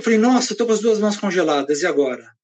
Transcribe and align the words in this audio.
Eu 0.00 0.02
falei, 0.02 0.18
nossa, 0.18 0.54
eu 0.54 0.56
tô 0.56 0.64
com 0.64 0.72
as 0.72 0.80
duas 0.80 0.98
mãos 0.98 1.18
congeladas, 1.18 1.82
e 1.82 1.86
agora? 1.86 2.34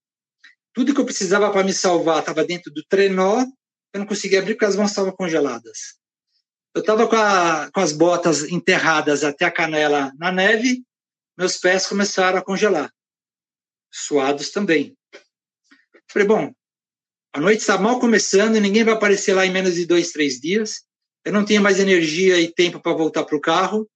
Tudo 0.75 0.95
que 0.95 1.01
eu 1.01 1.06
precisava 1.06 1.51
para 1.51 1.65
me 1.65 1.73
salvar 1.73 2.19
estava 2.19 2.44
dentro 2.44 2.71
do 2.71 2.85
trenó, 2.85 3.47
eu 3.94 4.01
não 4.01 4.06
conseguia 4.06 4.40
abrir 4.40 4.53
porque 4.53 4.67
as 4.67 4.77
mãos 4.77 4.90
estavam 4.90 5.11
congeladas. 5.11 5.96
Eu 6.74 6.82
estava 6.82 7.08
com, 7.08 7.16
com 7.72 7.80
as 7.80 7.92
botas 7.92 8.42
enterradas 8.42 9.24
até 9.24 9.46
a 9.46 9.50
canela 9.50 10.12
na 10.19 10.30
neve, 10.30 10.84
meus 11.34 11.56
pés 11.56 11.87
começaram 11.87 12.38
a 12.38 12.45
congelar, 12.45 12.92
suados 13.91 14.50
também. 14.50 14.95
Falei, 16.11 16.29
bom, 16.29 16.52
a 17.32 17.41
noite 17.41 17.61
está 17.61 17.79
mal 17.79 17.98
começando, 17.98 18.61
ninguém 18.61 18.84
vai 18.84 18.93
aparecer 18.93 19.32
lá 19.32 19.46
em 19.46 19.50
menos 19.50 19.77
de 19.77 19.86
dois, 19.86 20.12
três 20.12 20.38
dias. 20.38 20.82
Eu 21.25 21.32
não 21.32 21.43
tenho 21.43 21.62
mais 21.62 21.80
energia 21.80 22.38
e 22.38 22.52
tempo 22.52 22.82
para 22.82 22.93
voltar 22.93 23.25
para 23.25 23.34
o 23.34 23.41
carro. 23.41 23.88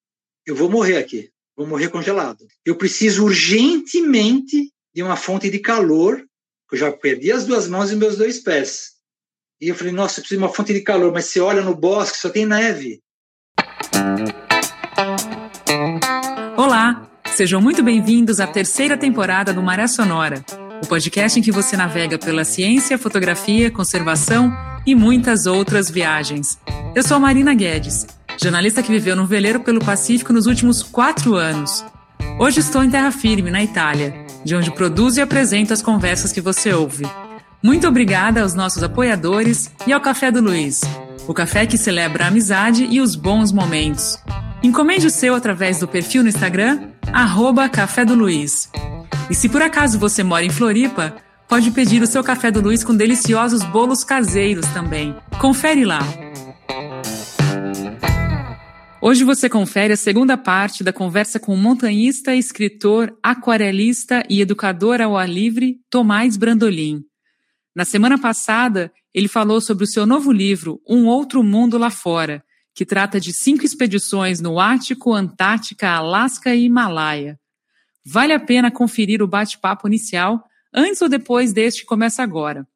Eu 0.47 0.57
vou 0.57 0.71
morrer 0.71 0.97
aqui, 0.97 1.31
vou 1.57 1.67
morrer 1.67 1.89
congelado. 1.89 2.47
Eu 2.65 2.77
preciso 2.77 3.25
urgentemente 3.25 4.71
de 4.95 5.03
uma 5.03 5.17
fonte 5.17 5.51
de 5.51 5.59
calor. 5.59 6.25
Eu 6.71 6.79
já 6.79 6.93
perdi 6.93 7.33
as 7.33 7.47
duas 7.47 7.69
mãos 7.69 7.91
e 7.91 7.97
meus 7.97 8.17
dois 8.17 8.39
pés. 8.39 8.93
E 9.61 9.69
eu 9.69 9.75
falei, 9.75 9.93
nossa, 9.93 10.21
eu 10.21 10.23
preciso 10.23 10.39
de 10.39 10.45
uma 10.45 10.53
fonte 10.53 10.73
de 10.73 10.81
calor, 10.81 11.13
mas 11.13 11.27
você 11.27 11.41
olha 11.41 11.61
no 11.61 11.75
bosque, 11.75 12.17
só 12.17 12.31
tem 12.31 12.47
neve. 12.47 13.01
Olá, 16.57 17.11
sejam 17.27 17.61
muito 17.61 17.83
bem-vindos 17.83 18.41
à 18.41 18.47
terceira 18.47 18.97
temporada 18.97 19.53
do 19.53 19.63
Maré 19.63 19.87
Sonora, 19.87 20.45
o 20.83 20.87
podcast 20.87 21.39
em 21.39 21.43
que 21.43 21.53
você 21.53 21.77
navega 21.77 22.19
pela 22.19 22.45
ciência, 22.45 22.97
fotografia, 22.97 23.71
conservação 23.71 24.51
e 24.87 24.95
muitas 24.95 25.47
outras 25.47 25.91
viagens. 25.91 26.59
Eu 26.95 27.03
sou 27.03 27.21
Marina 27.21 27.53
Guedes, 27.55 28.07
jornalista 28.43 28.83
que 28.83 28.91
viveu 28.91 29.15
no 29.15 29.27
veleiro 29.27 29.61
pelo 29.61 29.85
Pacífico 29.85 30.33
nos 30.33 30.47
últimos 30.47 30.83
quatro 30.83 31.35
anos. 31.35 31.85
Hoje 32.39 32.61
estou 32.61 32.83
em 32.83 32.91
terra 32.91 33.13
firme, 33.13 33.51
na 33.51 33.63
Itália, 33.63 34.15
de 34.43 34.57
onde 34.57 34.71
produzo 34.71 35.21
e 35.21 35.23
apresento 35.23 35.75
as 35.75 35.83
conversas 35.83 36.33
que 36.33 36.41
você 36.41 36.73
ouve. 36.73 37.07
Muito 37.63 37.87
obrigada 37.87 38.41
aos 38.41 38.55
nossos 38.55 38.83
apoiadores 38.83 39.71
e 39.87 39.93
ao 39.93 40.01
Café 40.01 40.31
do 40.31 40.41
Luiz, 40.41 40.81
o 41.29 41.35
café 41.35 41.67
que 41.67 41.77
celebra 41.77 42.25
a 42.25 42.29
amizade 42.29 42.87
e 42.91 43.01
os 43.01 43.15
bons 43.15 43.53
momentos. 43.53 44.19
Encomende 44.63 45.07
o 45.07 45.11
seu 45.11 45.35
através 45.35 45.81
do 45.81 45.89
perfil 45.89 46.23
no 46.23 46.29
Instagram, 46.31 46.89
arroba 47.13 47.69
Café 47.69 48.07
do 48.07 48.15
Luiz. 48.15 48.71
E 49.29 49.35
se 49.35 49.51
por 49.51 49.61
acaso 49.61 49.99
você 49.99 50.23
mora 50.23 50.45
em 50.45 50.51
Floripa, 50.51 51.15
pode 51.47 51.71
pedir 51.73 52.01
o 52.03 52.07
seu 52.07 52.25
Café 52.25 52.51
do 52.51 52.63
Luiz 52.63 52.83
com 52.83 52.95
deliciosos 52.95 53.63
bolos 53.65 54.03
caseiros 54.03 54.67
também. 54.69 55.15
Confere 55.39 55.85
lá! 55.85 56.01
Hoje 59.03 59.25
você 59.25 59.49
confere 59.49 59.95
a 59.95 59.97
segunda 59.97 60.37
parte 60.37 60.85
da 60.85 60.93
conversa 60.93 61.41
com 61.41 61.55
o 61.55 61.57
montanhista, 61.57 62.35
escritor, 62.35 63.17
aquarelista 63.23 64.23
e 64.29 64.43
educador 64.43 65.01
ao 65.01 65.17
ar 65.17 65.27
livre, 65.27 65.81
Tomás 65.89 66.37
Brandolin. 66.37 67.03
Na 67.75 67.87
semana 67.87 68.19
passada, 68.19 68.93
ele 69.15 69.27
falou 69.27 69.59
sobre 69.59 69.85
o 69.85 69.87
seu 69.87 70.05
novo 70.05 70.31
livro, 70.31 70.83
Um 70.87 71.07
Outro 71.07 71.43
Mundo 71.43 71.79
Lá 71.79 71.89
Fora, 71.89 72.45
que 72.75 72.85
trata 72.85 73.19
de 73.19 73.33
cinco 73.33 73.65
expedições 73.65 74.39
no 74.39 74.61
Ártico, 74.61 75.15
Antártica, 75.15 75.89
Alasca 75.89 76.55
e 76.55 76.67
Himalaia. 76.67 77.41
Vale 78.05 78.35
a 78.35 78.41
pena 78.41 78.71
conferir 78.71 79.23
o 79.23 79.27
bate-papo 79.27 79.89
inicial 79.89 80.45
antes 80.75 81.01
ou 81.01 81.09
depois 81.09 81.55
deste 81.55 81.81
que 81.81 81.87
começa 81.87 82.23
agora. 82.23 82.69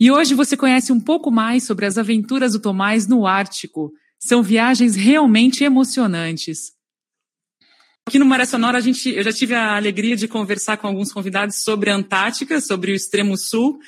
E 0.00 0.10
hoje 0.10 0.34
você 0.34 0.56
conhece 0.56 0.90
um 0.90 1.00
pouco 1.00 1.30
mais 1.30 1.64
sobre 1.64 1.84
as 1.84 1.98
aventuras 1.98 2.54
do 2.54 2.60
Tomás 2.60 3.06
no 3.06 3.26
Ártico. 3.26 3.92
São 4.24 4.42
viagens 4.42 4.96
realmente 4.96 5.64
emocionantes. 5.64 6.72
Aqui 8.06 8.18
no 8.18 8.24
Maré 8.24 8.46
Sonora, 8.46 8.78
a 8.78 8.80
gente, 8.80 9.10
eu 9.10 9.22
já 9.22 9.30
tive 9.30 9.52
a 9.52 9.76
alegria 9.76 10.16
de 10.16 10.26
conversar 10.26 10.78
com 10.78 10.86
alguns 10.86 11.12
convidados 11.12 11.62
sobre 11.62 11.90
a 11.90 11.94
Antártica, 11.94 12.58
sobre 12.58 12.92
o 12.92 12.94
extremo 12.94 13.36
sul, 13.36 13.78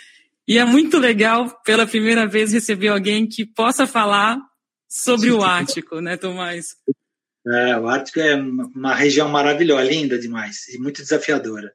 e 0.47 0.59
é 0.59 0.65
muito 0.67 0.99
legal, 0.99 1.59
pela 1.65 1.87
primeira 1.87 2.27
vez, 2.27 2.53
receber 2.53 2.89
alguém 2.89 3.27
que 3.27 3.47
possa 3.47 3.87
falar 3.87 4.39
sobre 4.87 5.31
o 5.31 5.43
Ártico, 5.43 6.03
né, 6.03 6.19
Tomás? 6.19 6.67
É, 7.47 7.79
o 7.79 7.89
Ártico 7.89 8.21
é 8.21 8.35
uma 8.37 8.95
região 8.95 9.31
maravilhosa, 9.31 9.85
linda 9.85 10.19
demais 10.19 10.69
e 10.69 10.77
muito 10.79 11.01
desafiadora. 11.01 11.73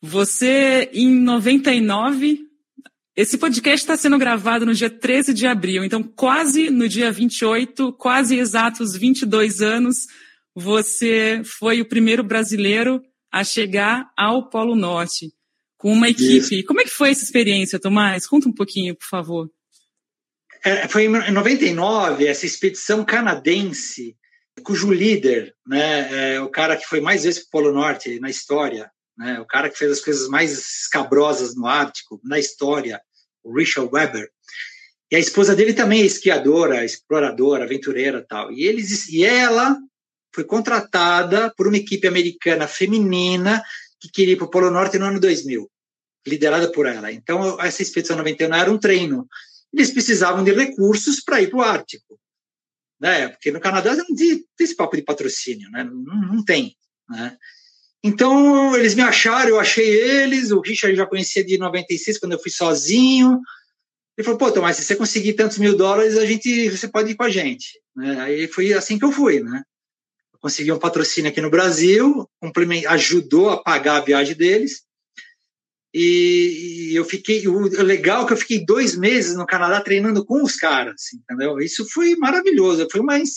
Você, 0.00 0.88
em 0.92 1.12
99, 1.12 2.49
esse 3.16 3.36
podcast 3.36 3.82
está 3.84 3.96
sendo 3.96 4.18
gravado 4.18 4.64
no 4.64 4.74
dia 4.74 4.88
13 4.88 5.34
de 5.34 5.46
abril, 5.46 5.84
então 5.84 6.02
quase 6.02 6.70
no 6.70 6.88
dia 6.88 7.10
28, 7.10 7.92
quase 7.94 8.38
exatos 8.38 8.96
22 8.96 9.60
anos, 9.60 10.06
você 10.54 11.42
foi 11.44 11.80
o 11.80 11.88
primeiro 11.88 12.22
brasileiro 12.22 13.02
a 13.32 13.44
chegar 13.44 14.10
ao 14.16 14.48
Polo 14.48 14.74
Norte 14.74 15.32
com 15.76 15.92
uma 15.92 16.08
equipe. 16.08 16.58
Isso. 16.58 16.66
Como 16.66 16.80
é 16.80 16.84
que 16.84 16.90
foi 16.90 17.10
essa 17.10 17.24
experiência, 17.24 17.78
Tomás? 17.78 18.26
Conta 18.26 18.48
um 18.48 18.54
pouquinho, 18.54 18.94
por 18.94 19.06
favor. 19.06 19.50
É, 20.64 20.86
foi 20.88 21.04
em 21.04 21.32
99, 21.32 22.26
essa 22.26 22.44
expedição 22.44 23.02
canadense, 23.04 24.14
cujo 24.62 24.92
líder, 24.92 25.54
né, 25.66 26.34
é 26.34 26.40
o 26.40 26.50
cara 26.50 26.76
que 26.76 26.84
foi 26.84 27.00
mais 27.00 27.24
vezes 27.24 27.40
para 27.40 27.46
o 27.46 27.50
Polo 27.50 27.74
Norte 27.74 28.20
na 28.20 28.28
história, 28.28 28.90
né, 29.20 29.38
o 29.38 29.44
cara 29.44 29.68
que 29.68 29.76
fez 29.76 29.92
as 29.92 30.00
coisas 30.00 30.28
mais 30.28 30.50
escabrosas 30.52 31.54
no 31.54 31.66
Ártico 31.66 32.18
na 32.24 32.38
história, 32.38 32.98
o 33.44 33.54
Richard 33.54 33.90
Weber. 33.92 34.30
E 35.10 35.16
a 35.16 35.18
esposa 35.18 35.54
dele 35.54 35.74
também 35.74 36.00
é 36.00 36.06
esquiadora, 36.06 36.86
exploradora, 36.86 37.64
aventureira 37.64 38.24
tal. 38.26 38.50
E 38.50 38.62
eles 38.62 39.10
e 39.10 39.22
ela 39.22 39.76
foi 40.34 40.44
contratada 40.44 41.52
por 41.54 41.66
uma 41.68 41.76
equipe 41.76 42.08
americana 42.08 42.66
feminina 42.66 43.62
que 44.00 44.10
queria 44.10 44.32
ir 44.32 44.36
para 44.36 44.46
o 44.46 44.50
Polo 44.50 44.70
Norte 44.70 44.98
no 44.98 45.04
ano 45.04 45.20
2000, 45.20 45.70
liderada 46.26 46.72
por 46.72 46.86
ela. 46.86 47.12
Então, 47.12 47.60
essa 47.60 47.82
expedição 47.82 48.16
91 48.16 48.54
era 48.54 48.72
um 48.72 48.78
treino. 48.78 49.28
Eles 49.70 49.90
precisavam 49.90 50.42
de 50.42 50.52
recursos 50.52 51.20
para 51.22 51.42
ir 51.42 51.50
para 51.50 51.58
o 51.58 51.62
Ártico. 51.62 52.18
Né? 52.98 53.28
Porque 53.28 53.50
no 53.50 53.60
Canadá 53.60 53.94
não 53.94 54.06
tem, 54.06 54.38
tem 54.38 54.64
esse 54.64 54.76
papo 54.76 54.96
de 54.96 55.02
patrocínio, 55.02 55.70
né? 55.70 55.84
não, 55.84 56.20
não 56.34 56.42
tem. 56.42 56.74
Né? 57.06 57.36
Então, 58.02 58.76
eles 58.76 58.94
me 58.94 59.02
acharam, 59.02 59.50
eu 59.50 59.60
achei 59.60 59.86
eles, 59.88 60.50
o 60.50 60.60
Richard 60.60 60.96
já 60.96 61.06
conhecia 61.06 61.44
de 61.44 61.58
96, 61.58 62.18
quando 62.18 62.32
eu 62.32 62.40
fui 62.40 62.50
sozinho. 62.50 63.38
Ele 64.16 64.24
falou, 64.24 64.38
pô, 64.38 64.50
Tomás, 64.50 64.76
se 64.76 64.84
você 64.84 64.96
conseguir 64.96 65.34
tantos 65.34 65.58
mil 65.58 65.76
dólares, 65.76 66.16
a 66.16 66.24
gente, 66.24 66.70
você 66.70 66.88
pode 66.88 67.10
ir 67.10 67.14
com 67.14 67.24
a 67.24 67.30
gente. 67.30 67.78
Né? 67.94 68.20
Aí 68.20 68.48
foi 68.48 68.72
assim 68.72 68.98
que 68.98 69.04
eu 69.04 69.12
fui, 69.12 69.40
né? 69.40 69.62
consegui 70.40 70.72
um 70.72 70.78
patrocínio 70.78 71.30
aqui 71.30 71.40
no 71.40 71.50
Brasil, 71.50 72.28
ajudou 72.88 73.50
a 73.50 73.62
pagar 73.62 73.96
a 73.96 74.04
viagem 74.04 74.34
deles. 74.34 74.82
E, 75.92 76.92
eu 76.94 77.04
fiquei. 77.04 77.46
O 77.46 77.82
legal 77.82 78.22
é 78.22 78.26
que 78.26 78.32
eu 78.32 78.36
fiquei 78.36 78.64
dois 78.64 78.96
meses 78.96 79.36
no 79.36 79.46
Canadá 79.46 79.80
treinando 79.80 80.24
com 80.24 80.42
os 80.42 80.56
caras, 80.56 81.12
entendeu? 81.12 81.58
Isso 81.58 81.86
foi 81.90 82.14
maravilhoso. 82.16 82.86
Foi 82.90 83.02
mais. 83.02 83.30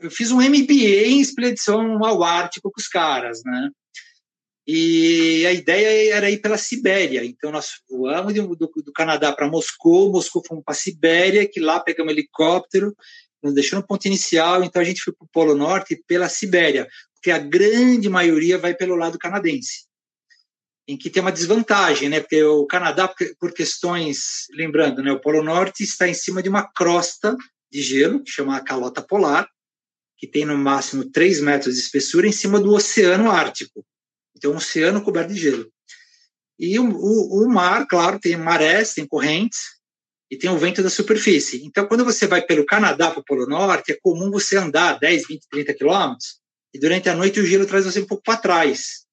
Eu 0.00 0.10
fiz 0.10 0.30
um 0.30 0.40
MBA 0.40 1.06
em 1.06 1.20
expedição 1.20 2.04
ao 2.04 2.22
Ártico 2.22 2.70
com 2.70 2.80
os 2.80 2.86
caras, 2.86 3.40
né? 3.44 3.70
E 4.72 5.46
a 5.46 5.52
ideia 5.52 6.14
era 6.14 6.30
ir 6.30 6.38
pela 6.38 6.56
Sibéria. 6.56 7.24
Então, 7.24 7.50
nós 7.50 7.80
voamos 7.90 8.32
do, 8.34 8.54
do, 8.54 8.92
Canadá 8.92 9.32
para 9.32 9.48
Moscou, 9.48 10.12
Moscou 10.12 10.44
fomos 10.46 10.62
para 10.62 10.74
a 10.74 10.76
Sibéria, 10.76 11.48
que 11.48 11.58
lá 11.58 11.80
pegamos 11.80 12.12
um 12.12 12.16
helicóptero 12.16 12.94
nos 13.42 13.54
deixou 13.54 13.78
no 13.78 13.86
ponto 13.86 14.06
inicial, 14.06 14.62
então 14.62 14.80
a 14.80 14.84
gente 14.84 15.02
foi 15.02 15.14
para 15.14 15.24
o 15.24 15.28
Polo 15.28 15.54
Norte 15.54 16.02
pela 16.06 16.28
Sibéria, 16.28 16.88
porque 17.14 17.30
a 17.30 17.38
grande 17.38 18.08
maioria 18.08 18.58
vai 18.58 18.74
pelo 18.74 18.96
lado 18.96 19.18
canadense, 19.18 19.86
em 20.86 20.96
que 20.96 21.10
tem 21.10 21.22
uma 21.22 21.32
desvantagem, 21.32 22.08
né? 22.08 22.20
Porque 22.20 22.42
o 22.42 22.66
Canadá, 22.66 23.12
por 23.38 23.52
questões, 23.52 24.46
lembrando, 24.52 25.02
né, 25.02 25.12
o 25.12 25.20
Polo 25.20 25.42
Norte 25.42 25.82
está 25.82 26.08
em 26.08 26.14
cima 26.14 26.42
de 26.42 26.48
uma 26.48 26.70
crosta 26.70 27.36
de 27.70 27.82
gelo, 27.82 28.22
que 28.22 28.30
chama 28.30 28.56
a 28.56 28.64
calota 28.64 29.02
polar, 29.02 29.48
que 30.18 30.26
tem 30.26 30.44
no 30.44 30.56
máximo 30.56 31.10
3 31.10 31.40
metros 31.40 31.74
de 31.74 31.80
espessura 31.80 32.26
em 32.26 32.32
cima 32.32 32.60
do 32.60 32.74
Oceano 32.74 33.30
Ártico. 33.30 33.84
Então, 34.40 34.52
um 34.52 34.56
oceano 34.56 35.02
coberto 35.02 35.34
de 35.34 35.38
gelo. 35.38 35.70
E 36.58 36.78
o, 36.78 36.88
o, 36.88 37.44
o 37.44 37.48
mar, 37.50 37.86
claro, 37.86 38.18
tem 38.18 38.38
marés, 38.38 38.94
tem 38.94 39.06
correntes, 39.06 39.58
e 40.30 40.36
tem 40.38 40.48
o 40.48 40.56
vento 40.56 40.82
da 40.82 40.88
superfície. 40.88 41.62
Então, 41.64 41.86
quando 41.86 42.04
você 42.04 42.26
vai 42.26 42.40
pelo 42.40 42.64
Canadá 42.64 43.10
para 43.10 43.20
o 43.20 43.24
Polo 43.24 43.46
Norte, 43.46 43.92
é 43.92 43.98
comum 44.00 44.30
você 44.30 44.56
andar 44.56 44.98
10, 44.98 45.26
20, 45.26 45.48
30 45.50 45.74
quilômetros 45.74 46.40
e 46.72 46.78
durante 46.78 47.08
a 47.08 47.14
noite 47.14 47.40
o 47.40 47.46
gelo 47.46 47.66
traz 47.66 47.84
você 47.84 48.00
um 48.00 48.06
pouco 48.06 48.22
para 48.22 48.38
trás. 48.38 49.04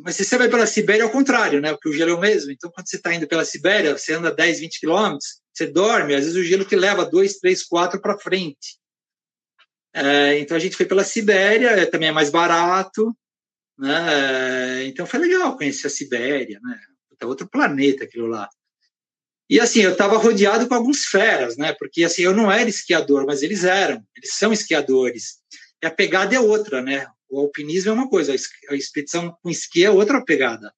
Mas 0.00 0.16
se 0.16 0.24
você 0.24 0.38
vai 0.38 0.48
pela 0.48 0.66
Sibéria, 0.66 1.02
é 1.02 1.06
o 1.06 1.10
contrário, 1.10 1.60
né? 1.60 1.72
Porque 1.72 1.88
o 1.88 1.92
gelo 1.92 2.10
é 2.10 2.14
o 2.14 2.20
mesmo. 2.20 2.52
Então, 2.52 2.70
quando 2.70 2.88
você 2.88 2.96
está 2.96 3.12
indo 3.12 3.26
pela 3.26 3.44
Sibéria, 3.44 3.96
você 3.96 4.12
anda 4.12 4.30
10, 4.30 4.60
20 4.60 4.78
quilômetros, 4.78 5.40
você 5.52 5.66
dorme, 5.66 6.14
às 6.14 6.24
vezes 6.24 6.38
o 6.38 6.44
gelo 6.44 6.64
te 6.64 6.76
leva 6.76 7.04
2, 7.04 7.38
3, 7.38 7.64
4 7.64 8.00
para 8.00 8.18
frente. 8.18 8.78
É, 9.94 10.38
então, 10.38 10.56
a 10.56 10.60
gente 10.60 10.76
foi 10.76 10.86
pela 10.86 11.02
Sibéria, 11.02 11.90
também 11.90 12.10
é 12.10 12.12
mais 12.12 12.30
barato, 12.30 13.16
né? 13.78 14.84
Então, 14.86 15.06
foi 15.06 15.20
legal 15.20 15.56
conhecer 15.56 15.86
a 15.86 15.90
Sibéria, 15.90 16.58
né? 16.62 16.80
É 17.20 17.26
outro 17.26 17.48
planeta 17.48 18.04
aquilo 18.04 18.26
lá. 18.26 18.48
E 19.50 19.58
assim, 19.58 19.80
eu 19.80 19.92
estava 19.92 20.18
rodeado 20.18 20.68
com 20.68 20.74
alguns 20.74 21.06
feras, 21.06 21.56
né? 21.56 21.74
Porque 21.78 22.04
assim, 22.04 22.22
eu 22.22 22.34
não 22.34 22.52
era 22.52 22.68
esquiador, 22.68 23.24
mas 23.26 23.42
eles 23.42 23.64
eram, 23.64 24.04
eles 24.16 24.34
são 24.34 24.52
esquiadores. 24.52 25.38
E 25.82 25.86
a 25.86 25.90
pegada 25.90 26.34
é 26.34 26.40
outra, 26.40 26.82
né? 26.82 27.06
O 27.30 27.40
alpinismo 27.40 27.90
é 27.90 27.94
uma 27.94 28.08
coisa, 28.08 28.32
a 28.32 28.74
expedição 28.74 29.36
com 29.42 29.50
esqui 29.50 29.84
é 29.84 29.90
outra 29.90 30.22
pegada, 30.24 30.72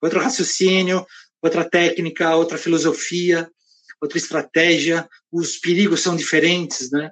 outro 0.00 0.20
raciocínio, 0.20 1.06
outra 1.42 1.68
técnica, 1.68 2.34
outra 2.34 2.58
filosofia, 2.58 3.48
outra 4.00 4.18
estratégia, 4.18 5.08
os 5.30 5.58
perigos 5.58 6.00
são 6.00 6.16
diferentes, 6.16 6.90
né? 6.90 7.10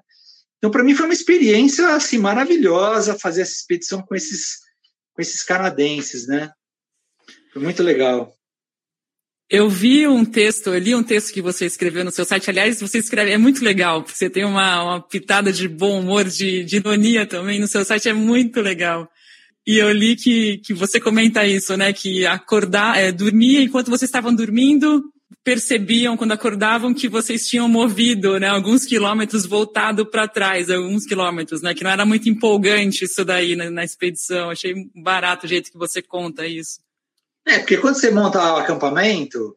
Então, 0.59 0.71
para 0.71 0.85
mim 0.85 0.95
foi 0.95 1.07
uma 1.07 1.15
experiência 1.15 1.95
assim 1.95 2.19
maravilhosa 2.19 3.19
fazer 3.19 3.43
essa 3.43 3.53
expedição 3.53 4.01
com 4.01 4.15
esses 4.15 4.62
com 5.15 5.23
esses 5.23 5.43
canadenses, 5.43 6.27
né? 6.27 6.51
Foi 7.53 7.63
muito 7.63 7.83
legal. 7.83 8.37
Eu 9.51 9.69
vi 9.69 10.07
um 10.07 10.25
texto, 10.25 10.69
eu 10.69 10.79
li 10.79 10.95
um 10.95 11.03
texto 11.03 11.33
que 11.33 11.43
você 11.43 11.67
escreveu 11.67 12.05
no 12.05 12.11
seu 12.11 12.25
site. 12.25 12.49
Aliás, 12.49 12.81
você 12.81 12.99
escreve, 12.99 13.33
é 13.33 13.37
muito 13.37 13.63
legal, 13.63 14.03
você 14.03 14.31
tem 14.31 14.47
uma, 14.47 14.83
uma 14.83 15.07
pitada 15.07 15.53
de 15.53 15.69
bom 15.69 16.01
humor, 16.01 16.25
de, 16.25 16.65
de 16.65 16.77
ironia 16.77 17.27
também 17.27 17.61
no 17.61 17.67
seu 17.67 17.85
site, 17.85 18.09
é 18.09 18.15
muito 18.15 18.63
legal. 18.63 19.07
E 19.67 19.77
eu 19.77 19.93
li 19.93 20.17
que, 20.17 20.59
que 20.65 20.73
você 20.73 20.99
comenta 20.99 21.47
isso, 21.47 21.77
né? 21.77 21.93
Que 21.93 22.27
acordar, 22.27 22.99
é, 22.99 23.13
dormia 23.13 23.61
enquanto 23.61 23.91
vocês 23.91 24.09
estavam 24.09 24.35
dormindo, 24.35 25.05
percebiam 25.45 26.17
quando 26.17 26.33
acordavam 26.33 26.95
que 26.95 27.09
vocês 27.09 27.47
tinham 27.49 27.69
movido, 27.69 28.39
né? 28.39 28.49
Alguns 28.49 28.85
quilômetros 28.85 29.45
voltado 29.45 30.07
para 30.07 30.29
trás, 30.29 30.71
alguns 30.71 31.05
quilômetros, 31.05 31.63
né? 31.63 31.75
Que 31.75 31.83
não 31.83 31.91
era 31.91 32.07
muito 32.07 32.29
empolgante 32.29 33.05
isso 33.05 33.25
daí 33.25 33.57
na, 33.57 33.71
na 33.71 33.85
expedição. 33.85 34.51
Achei 34.51 34.75
barato 34.95 35.47
o 35.47 35.49
jeito 35.49 35.73
que 35.73 35.79
você 35.79 36.01
conta 36.01 36.47
isso. 36.47 36.81
É, 37.47 37.59
porque 37.59 37.77
quando 37.77 37.97
você 37.97 38.11
monta 38.11 38.39
o 38.39 38.57
acampamento, 38.57 39.57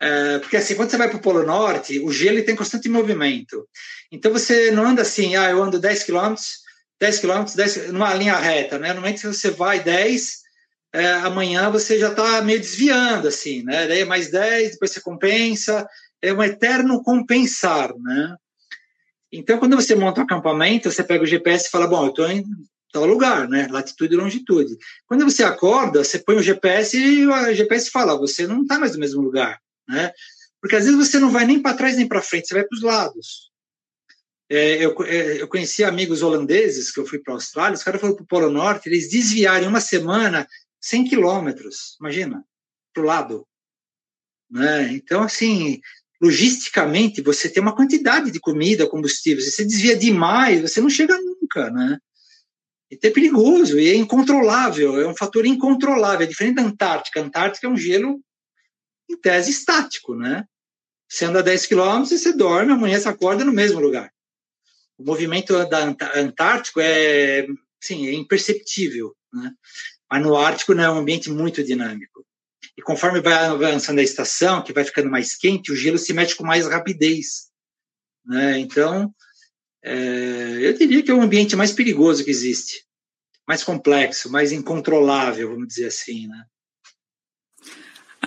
é, 0.00 0.38
porque 0.40 0.56
assim, 0.56 0.74
quando 0.74 0.90
você 0.90 0.96
vai 0.96 1.08
para 1.08 1.18
o 1.18 1.22
Polo 1.22 1.44
Norte, 1.44 2.00
o 2.00 2.12
gelo 2.12 2.44
tem 2.44 2.56
constante 2.56 2.88
movimento. 2.88 3.68
Então 4.10 4.32
você 4.32 4.70
não 4.70 4.86
anda 4.86 5.02
assim, 5.02 5.36
ah, 5.36 5.50
eu 5.50 5.62
ando 5.62 5.78
10 5.78 6.02
quilômetros, 6.02 6.58
10 7.00 7.18
quilômetros, 7.20 7.54
10, 7.54 7.92
numa 7.92 8.12
linha 8.14 8.36
reta, 8.36 8.78
né? 8.78 8.88
Normalmente 8.88 9.26
você 9.26 9.50
vai 9.50 9.80
10, 9.80 10.45
é, 10.92 11.12
amanhã 11.14 11.70
você 11.70 11.98
já 11.98 12.10
está 12.10 12.40
meio 12.42 12.60
desviando, 12.60 13.28
assim, 13.28 13.62
né? 13.62 13.86
Daí 13.86 14.00
é 14.00 14.04
mais 14.04 14.30
10, 14.30 14.72
depois 14.72 14.90
você 14.90 15.00
compensa, 15.00 15.86
é 16.22 16.32
um 16.32 16.42
eterno 16.42 17.02
compensar, 17.02 17.94
né? 17.98 18.36
Então, 19.32 19.58
quando 19.58 19.76
você 19.76 19.94
monta 19.94 20.20
um 20.20 20.24
acampamento, 20.24 20.90
você 20.90 21.02
pega 21.02 21.24
o 21.24 21.26
GPS 21.26 21.66
e 21.66 21.70
fala, 21.70 21.86
bom, 21.86 22.04
eu 22.04 22.10
estou 22.10 22.30
em 22.30 22.44
tal 22.92 23.04
lugar, 23.04 23.48
né? 23.48 23.68
Latitude 23.70 24.14
e 24.14 24.16
longitude. 24.16 24.76
Quando 25.06 25.24
você 25.24 25.42
acorda, 25.42 26.02
você 26.02 26.18
põe 26.18 26.36
o 26.36 26.42
GPS 26.42 26.96
e 26.96 27.26
o 27.26 27.54
GPS 27.54 27.90
fala, 27.90 28.16
você 28.16 28.46
não 28.46 28.62
está 28.62 28.78
mais 28.78 28.92
no 28.92 29.00
mesmo 29.00 29.20
lugar, 29.20 29.60
né? 29.88 30.12
Porque 30.60 30.76
às 30.76 30.84
vezes 30.84 30.98
você 30.98 31.18
não 31.18 31.30
vai 31.30 31.44
nem 31.44 31.60
para 31.60 31.76
trás 31.76 31.96
nem 31.96 32.08
para 32.08 32.22
frente, 32.22 32.48
você 32.48 32.54
vai 32.54 32.64
para 32.64 32.76
os 32.76 32.82
lados. 32.82 33.50
É, 34.48 34.84
eu, 34.84 34.94
é, 35.04 35.42
eu 35.42 35.48
conheci 35.48 35.82
amigos 35.82 36.22
holandeses 36.22 36.92
que 36.92 37.00
eu 37.00 37.06
fui 37.06 37.18
para 37.18 37.34
a 37.34 37.36
Austrália, 37.36 37.74
os 37.74 37.82
caras 37.82 38.00
foram 38.00 38.14
para 38.14 38.22
o 38.22 38.26
Polo 38.26 38.50
Norte, 38.50 38.88
eles 38.88 39.10
desviaram 39.10 39.68
uma 39.68 39.80
semana 39.80 40.46
100 40.86 41.04
quilômetros, 41.08 41.96
imagina, 42.00 42.44
para 42.94 43.02
o 43.02 43.06
lado. 43.06 43.48
Né? 44.48 44.92
Então, 44.92 45.24
assim, 45.24 45.80
logisticamente, 46.20 47.20
você 47.20 47.48
tem 47.50 47.60
uma 47.60 47.74
quantidade 47.74 48.30
de 48.30 48.38
comida, 48.38 48.88
combustível, 48.88 49.42
se 49.42 49.50
você 49.50 49.64
desvia 49.64 49.96
demais, 49.96 50.62
você 50.62 50.80
não 50.80 50.88
chega 50.88 51.18
nunca, 51.20 51.70
né? 51.70 51.98
Então 52.88 53.10
é 53.10 53.12
perigoso 53.12 53.80
e 53.80 53.88
é 53.88 53.96
incontrolável, 53.96 55.00
é 55.00 55.08
um 55.08 55.16
fator 55.16 55.44
incontrolável, 55.44 56.24
é 56.24 56.28
diferente 56.28 56.54
da 56.54 56.62
Antártica. 56.62 57.20
A 57.20 57.24
Antártica 57.24 57.66
é 57.66 57.70
um 57.70 57.76
gelo, 57.76 58.22
em 59.10 59.16
tese, 59.16 59.50
estático, 59.50 60.14
né? 60.14 60.44
Você 61.08 61.24
anda 61.24 61.42
10 61.42 61.66
quilômetros 61.66 62.10
você 62.10 62.32
dorme, 62.32 62.72
amanhã 62.72 63.00
você 63.00 63.08
acorda 63.08 63.44
no 63.44 63.52
mesmo 63.52 63.80
lugar. 63.80 64.12
O 64.96 65.04
movimento 65.04 65.52
da 65.68 65.84
Antártico 66.14 66.80
é, 66.80 67.44
sim, 67.80 68.06
é 68.06 68.12
imperceptível, 68.12 69.16
né? 69.32 69.52
Mas 70.10 70.22
no 70.22 70.36
Ártico 70.36 70.74
não, 70.74 70.84
é 70.84 70.90
um 70.90 70.98
ambiente 70.98 71.30
muito 71.30 71.62
dinâmico. 71.62 72.24
E 72.76 72.82
conforme 72.82 73.20
vai 73.20 73.32
avançando 73.32 73.98
a 73.98 74.02
estação, 74.02 74.62
que 74.62 74.72
vai 74.72 74.84
ficando 74.84 75.10
mais 75.10 75.34
quente, 75.34 75.72
o 75.72 75.76
gelo 75.76 75.98
se 75.98 76.12
mexe 76.12 76.34
com 76.34 76.44
mais 76.44 76.66
rapidez. 76.66 77.48
Né? 78.24 78.58
Então, 78.58 79.12
é, 79.82 80.58
eu 80.60 80.72
diria 80.74 81.02
que 81.02 81.10
é 81.10 81.14
o 81.14 81.22
ambiente 81.22 81.56
mais 81.56 81.72
perigoso 81.72 82.24
que 82.24 82.30
existe. 82.30 82.84
Mais 83.46 83.62
complexo, 83.62 84.30
mais 84.30 84.52
incontrolável, 84.52 85.50
vamos 85.50 85.68
dizer 85.68 85.86
assim. 85.86 86.26
Né? 86.26 86.44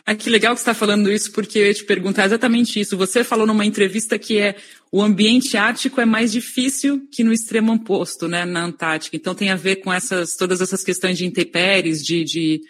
Ah, 0.05 0.15
que 0.15 0.29
legal 0.29 0.55
que 0.55 0.61
você 0.61 0.63
está 0.63 0.73
falando 0.73 1.11
isso, 1.11 1.31
porque 1.31 1.59
eu 1.59 1.67
ia 1.67 1.73
te 1.73 1.83
perguntar 1.83 2.25
exatamente 2.25 2.79
isso. 2.79 2.97
Você 2.97 3.23
falou 3.23 3.45
numa 3.45 3.65
entrevista 3.65 4.17
que 4.17 4.39
é 4.39 4.55
o 4.91 5.01
ambiente 5.01 5.55
ártico 5.55 6.01
é 6.01 6.05
mais 6.05 6.31
difícil 6.31 7.07
que 7.11 7.23
no 7.23 7.31
extremo 7.31 7.73
oposto, 7.73 8.27
né, 8.27 8.45
na 8.45 8.63
Antártica. 8.63 9.15
Então 9.15 9.35
tem 9.35 9.49
a 9.49 9.55
ver 9.55 9.77
com 9.77 9.93
essas 9.93 10.35
todas 10.35 10.61
essas 10.61 10.83
questões 10.83 11.17
de 11.17 11.25
intempéries, 11.25 12.03
de, 12.03 12.23
de 12.23 12.61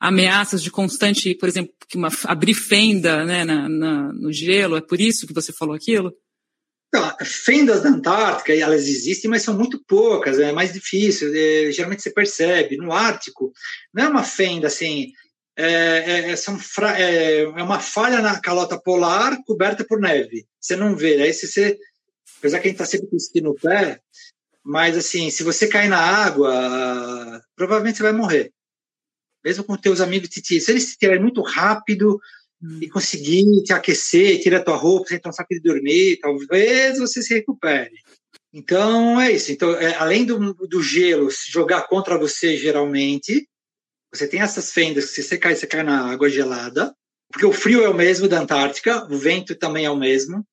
ameaças 0.00 0.62
de 0.62 0.70
constante, 0.70 1.34
por 1.34 1.48
exemplo, 1.48 1.72
uma, 1.94 2.08
abrir 2.24 2.54
fenda 2.54 3.24
né, 3.24 3.44
na, 3.44 3.68
na, 3.68 4.12
no 4.12 4.32
gelo. 4.32 4.76
É 4.76 4.80
por 4.80 5.00
isso 5.00 5.26
que 5.26 5.34
você 5.34 5.52
falou 5.52 5.74
aquilo? 5.74 6.12
Fendas 7.22 7.82
da 7.82 7.90
Antártica, 7.90 8.52
elas 8.52 8.88
existem, 8.88 9.30
mas 9.30 9.42
são 9.42 9.56
muito 9.56 9.80
poucas, 9.86 10.40
é 10.40 10.50
mais 10.50 10.72
difícil. 10.72 11.30
É, 11.32 11.70
geralmente 11.70 12.02
você 12.02 12.10
percebe. 12.10 12.76
No 12.76 12.92
Ártico, 12.92 13.52
não 13.94 14.04
é 14.04 14.08
uma 14.08 14.24
fenda 14.24 14.66
assim 14.66 15.12
é, 15.60 15.98
é, 15.98 16.30
é, 16.30 16.36
são 16.36 16.58
é, 16.96 17.42
é, 17.42 17.46
uma 17.62 17.78
falha 17.78 18.20
na 18.20 18.40
calota 18.40 18.80
polar 18.80 19.36
coberta 19.44 19.84
por 19.84 20.00
neve. 20.00 20.46
Você 20.58 20.74
não 20.74 20.96
vê. 20.96 21.20
Aí 21.22 21.32
se 21.34 21.46
você, 21.46 21.78
apesar 22.38 22.58
que 22.58 22.68
a 22.68 22.70
gente 22.70 22.80
está 22.80 22.86
sempre 22.86 23.08
com 23.08 23.16
esqui 23.16 23.40
no 23.40 23.54
pé, 23.54 24.00
mas 24.64 24.96
assim, 24.96 25.30
se 25.30 25.42
você 25.42 25.68
cair 25.68 25.88
na 25.88 25.98
água, 25.98 27.42
provavelmente 27.54 27.98
você 27.98 28.02
vai 28.02 28.12
morrer. 28.12 28.52
Mesmo 29.44 29.64
com 29.64 29.76
teus 29.76 30.00
amigos 30.00 30.28
te 30.28 30.60
Se 30.60 30.70
eles 30.70 30.86
te 30.86 30.98
tirarem 30.98 31.22
muito 31.22 31.42
rápido 31.42 32.20
hum. 32.62 32.78
e 32.80 32.88
conseguir 32.88 33.62
te 33.62 33.72
aquecer, 33.72 34.40
tirar 34.40 34.62
tua 34.62 34.76
roupa, 34.76 35.08
você 35.08 35.16
entrar 35.16 35.30
um 35.30 35.34
saco 35.34 35.54
de 35.54 35.60
dormir, 35.60 36.18
talvez 36.20 36.98
você 36.98 37.22
se 37.22 37.34
recupere. 37.34 37.94
Então 38.52 39.20
é 39.20 39.30
isso. 39.32 39.52
Então, 39.52 39.74
é, 39.74 39.94
além 39.96 40.24
do, 40.24 40.54
do 40.54 40.82
gelo 40.82 41.28
jogar 41.48 41.86
contra 41.88 42.18
você 42.18 42.56
geralmente, 42.56 43.48
você 44.12 44.26
tem 44.26 44.40
essas 44.40 44.72
fendas 44.72 45.06
que 45.06 45.14
se 45.14 45.22
você 45.22 45.38
cai, 45.38 45.54
você 45.54 45.66
cai 45.66 45.82
na 45.82 46.10
água 46.10 46.28
gelada, 46.28 46.94
porque 47.30 47.46
o 47.46 47.52
frio 47.52 47.84
é 47.84 47.88
o 47.88 47.94
mesmo 47.94 48.28
da 48.28 48.40
Antártica, 48.40 49.06
o 49.10 49.16
vento 49.16 49.54
também 49.54 49.84
é 49.84 49.90
o 49.90 49.96
mesmo. 49.96 50.44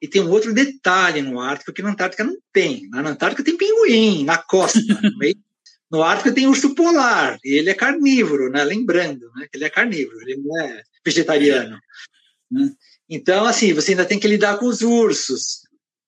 E 0.00 0.08
tem 0.08 0.22
um 0.22 0.30
outro 0.30 0.52
detalhe 0.52 1.22
no 1.22 1.40
Ártico 1.40 1.72
que 1.72 1.82
na 1.82 1.90
Antártica 1.90 2.24
não 2.24 2.36
tem. 2.52 2.88
Na 2.90 3.08
Antártica 3.08 3.44
tem 3.44 3.56
pinguim, 3.56 4.24
na 4.24 4.36
costa. 4.36 4.80
no, 4.80 5.18
meio. 5.18 5.36
no 5.90 6.02
Ártico 6.02 6.34
tem 6.34 6.46
urso 6.46 6.74
polar, 6.74 7.38
e 7.44 7.58
ele 7.58 7.70
é 7.70 7.74
carnívoro, 7.74 8.50
né? 8.50 8.64
Lembrando, 8.64 9.30
né? 9.36 9.46
Que 9.50 9.58
ele 9.58 9.64
é 9.64 9.70
carnívoro, 9.70 10.20
ele 10.22 10.40
não 10.42 10.60
é 10.60 10.82
vegetariano. 11.04 11.78
Né? 12.50 12.70
Então, 13.08 13.44
assim, 13.44 13.72
você 13.72 13.92
ainda 13.92 14.04
tem 14.04 14.18
que 14.18 14.28
lidar 14.28 14.58
com 14.58 14.66
os 14.66 14.80
ursos. 14.80 15.62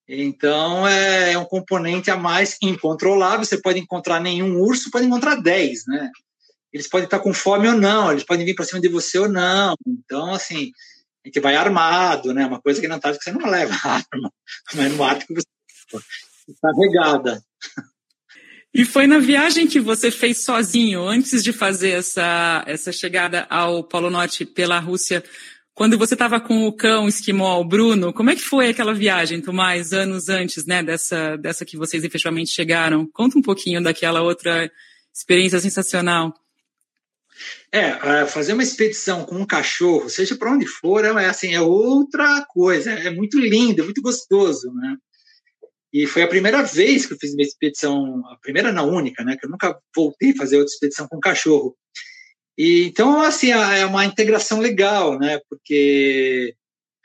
Então, 0.09 0.87
é, 0.87 1.33
é 1.33 1.39
um 1.39 1.45
componente 1.45 2.11
a 2.11 2.17
mais 2.17 2.57
incontrolável. 2.63 3.45
Você 3.45 3.59
pode 3.59 3.79
encontrar 3.79 4.21
nenhum 4.21 4.59
urso, 4.61 4.91
pode 4.91 5.07
encontrar 5.07 5.37
10, 5.37 5.87
né? 5.87 6.11
Eles 6.75 6.89
podem 6.89 7.05
estar 7.05 7.21
com 7.21 7.33
fome 7.33 7.69
ou 7.69 7.75
não, 7.75 8.11
eles 8.11 8.25
podem 8.25 8.45
vir 8.45 8.55
para 8.55 8.65
cima 8.65 8.81
de 8.81 8.89
você 8.89 9.17
ou 9.17 9.29
não. 9.29 9.77
Então, 9.87 10.35
assim, 10.35 10.73
a 11.25 11.29
gente 11.29 11.39
vai 11.39 11.55
armado, 11.55 12.35
né? 12.35 12.45
Uma 12.45 12.61
coisa 12.61 12.81
que 12.81 12.89
na 12.89 12.97
Antártica 12.97 13.25
você 13.25 13.33
não 13.33 13.49
leva 13.49 13.73
arma, 13.85 14.33
mas 14.75 14.93
no 14.93 15.05
Ártico 15.05 15.35
você 15.35 16.03
está 16.49 16.69
regada. 16.77 17.41
E 18.75 18.85
foi 18.85 19.07
na 19.07 19.21
viagem 19.21 19.69
que 19.69 19.79
você 19.79 20.11
fez 20.11 20.39
sozinho, 20.39 21.07
antes 21.07 21.45
de 21.45 21.53
fazer 21.53 21.91
essa, 21.91 22.65
essa 22.67 22.91
chegada 22.91 23.47
ao 23.49 23.85
Polo 23.85 24.11
Norte 24.11 24.45
pela 24.45 24.81
Rússia, 24.81 25.23
quando 25.73 25.97
você 25.97 26.15
estava 26.15 26.41
com 26.41 26.67
o 26.67 26.73
cão 26.73 27.07
esquimó, 27.07 27.61
o 27.61 27.65
Bruno, 27.65 28.13
como 28.13 28.31
é 28.31 28.35
que 28.35 28.43
foi 28.43 28.71
aquela 28.71 28.93
viagem, 28.93 29.41
Tomás, 29.41 29.93
anos 29.93 30.29
antes, 30.29 30.67
né, 30.67 30.83
dessa, 30.83 31.37
dessa 31.37 31.65
que 31.65 31.77
vocês 31.77 32.03
efetivamente 32.03 32.51
chegaram? 32.51 33.09
Conta 33.13 33.39
um 33.39 33.43
pouquinho 33.43 33.81
daquela 33.81 34.23
outra 34.23 34.69
experiência 35.15 35.61
sensacional. 35.61 36.35
É, 37.77 38.25
fazer 38.27 38.53
uma 38.53 38.63
expedição 38.63 39.25
com 39.25 39.35
um 39.35 39.45
cachorro, 39.45 40.09
seja 40.09 40.37
para 40.37 40.53
onde 40.53 40.65
for, 40.65 41.05
é 41.05 41.27
assim, 41.27 41.55
é 41.55 41.61
outra 41.61 42.47
coisa, 42.49 42.93
é 42.93 43.11
muito 43.11 43.37
lindo, 43.37 43.83
é 43.83 43.85
muito 43.85 44.01
gostoso, 44.01 44.73
né? 44.73 44.97
E 45.93 46.07
foi 46.07 46.23
a 46.23 46.29
primeira 46.29 46.63
vez 46.63 47.05
que 47.05 47.15
eu 47.15 47.19
fiz 47.19 47.35
uma 47.35 47.43
expedição, 47.43 48.25
a 48.29 48.37
primeira 48.41 48.71
na 48.71 48.85
única, 48.85 49.25
né? 49.25 49.37
Que 49.37 49.47
eu 49.47 49.51
nunca 49.51 49.77
voltei 49.93 50.31
a 50.31 50.37
fazer 50.37 50.57
outra 50.59 50.73
expedição 50.73 51.09
com 51.09 51.19
cachorro. 51.19 51.77
E 52.57 52.85
então, 52.85 53.21
assim, 53.21 53.51
é 53.51 53.85
uma 53.85 54.05
integração 54.05 54.61
legal, 54.61 55.19
né? 55.19 55.41
Porque 55.51 56.55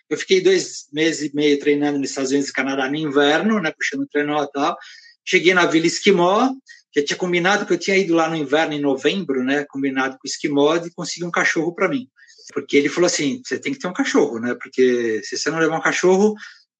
eu 0.07 0.17
fiquei 0.19 0.39
dois 0.39 0.85
meses 0.93 1.31
e 1.31 1.35
meio 1.35 1.57
treinando 1.57 1.97
nos 1.97 2.11
Estados 2.11 2.29
Unidos 2.29 2.49
e 2.51 2.53
Canadá 2.53 2.87
no 2.87 2.95
inverno, 2.95 3.59
né? 3.59 3.73
Puxando 3.75 4.07
trenó 4.07 4.43
e 4.43 4.51
tal. 4.51 4.77
Cheguei 5.25 5.55
na 5.55 5.65
Vila 5.65 5.87
Esquimó, 5.87 6.51
que 6.91 7.01
tinha 7.03 7.17
combinado 7.17 7.65
que 7.65 7.73
eu 7.73 7.77
tinha 7.77 7.97
ido 7.97 8.15
lá 8.15 8.29
no 8.29 8.35
inverno 8.35 8.73
em 8.73 8.81
novembro, 8.81 9.43
né, 9.43 9.65
combinado 9.69 10.13
com 10.13 10.27
o 10.27 10.29
esquimó 10.29 10.77
de 10.77 10.91
conseguir 10.91 11.25
um 11.25 11.31
cachorro 11.31 11.73
para 11.73 11.87
mim. 11.87 12.07
Porque 12.53 12.77
ele 12.77 12.89
falou 12.89 13.05
assim, 13.05 13.41
você 13.45 13.59
tem 13.59 13.73
que 13.73 13.79
ter 13.79 13.87
um 13.87 13.93
cachorro, 13.93 14.39
né? 14.39 14.55
Porque 14.55 15.21
se 15.23 15.37
você 15.37 15.51
não 15.51 15.59
levar 15.59 15.77
um 15.77 15.81
cachorro, 15.81 16.33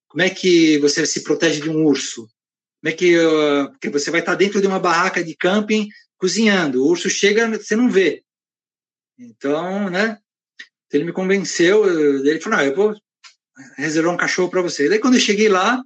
como 0.07 0.23
é 0.23 0.29
que 0.29 0.79
você 0.79 1.05
se 1.05 1.21
protege 1.21 1.61
de 1.61 1.69
um 1.69 1.85
urso? 1.85 2.27
como 2.81 2.93
é 2.93 2.95
que, 2.95 3.17
uh, 3.17 3.69
porque 3.71 3.89
você 3.89 4.09
vai 4.09 4.21
estar 4.21 4.35
dentro 4.35 4.61
de 4.61 4.67
uma 4.67 4.79
barraca 4.79 5.23
de 5.23 5.35
camping 5.35 5.89
cozinhando. 6.17 6.83
O 6.83 6.87
urso 6.87 7.09
chega, 7.09 7.47
você 7.49 7.75
não 7.75 7.89
vê. 7.89 8.23
Então, 9.17 9.89
né? 9.89 10.17
Ele 10.91 11.03
me 11.03 11.11
convenceu, 11.11 11.85
ele 12.25 12.39
falou, 12.39 12.57
não, 12.57 12.65
eu 12.65 12.75
vou 12.75 12.95
reservar 13.77 14.13
um 14.13 14.17
cachorro 14.17 14.49
para 14.49 14.61
você. 14.61 14.89
Daí 14.89 14.97
quando 14.97 15.15
eu 15.15 15.19
cheguei 15.19 15.49
lá, 15.49 15.83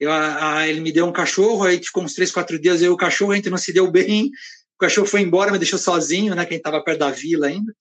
eu, 0.00 0.10
a, 0.10 0.58
a, 0.58 0.68
ele 0.68 0.80
me 0.80 0.92
deu 0.92 1.06
um 1.06 1.12
cachorro, 1.12 1.64
aí 1.64 1.82
ficou 1.82 2.04
uns 2.04 2.14
três, 2.14 2.30
quatro 2.30 2.58
dias 2.58 2.80
eu 2.80 2.92
e 2.92 2.94
o 2.94 2.96
cachorro, 2.96 3.32
a 3.32 3.36
gente 3.36 3.50
não 3.50 3.58
se 3.58 3.72
deu 3.72 3.90
bem, 3.90 4.26
o 4.26 4.78
cachorro 4.78 5.06
foi 5.06 5.20
embora, 5.20 5.50
me 5.50 5.58
deixou 5.58 5.78
sozinho, 5.78 6.34
né, 6.34 6.46
quem 6.46 6.58
estava 6.58 6.82
perto 6.82 7.00
da 7.00 7.10
vila 7.10 7.48
ainda. 7.48 7.74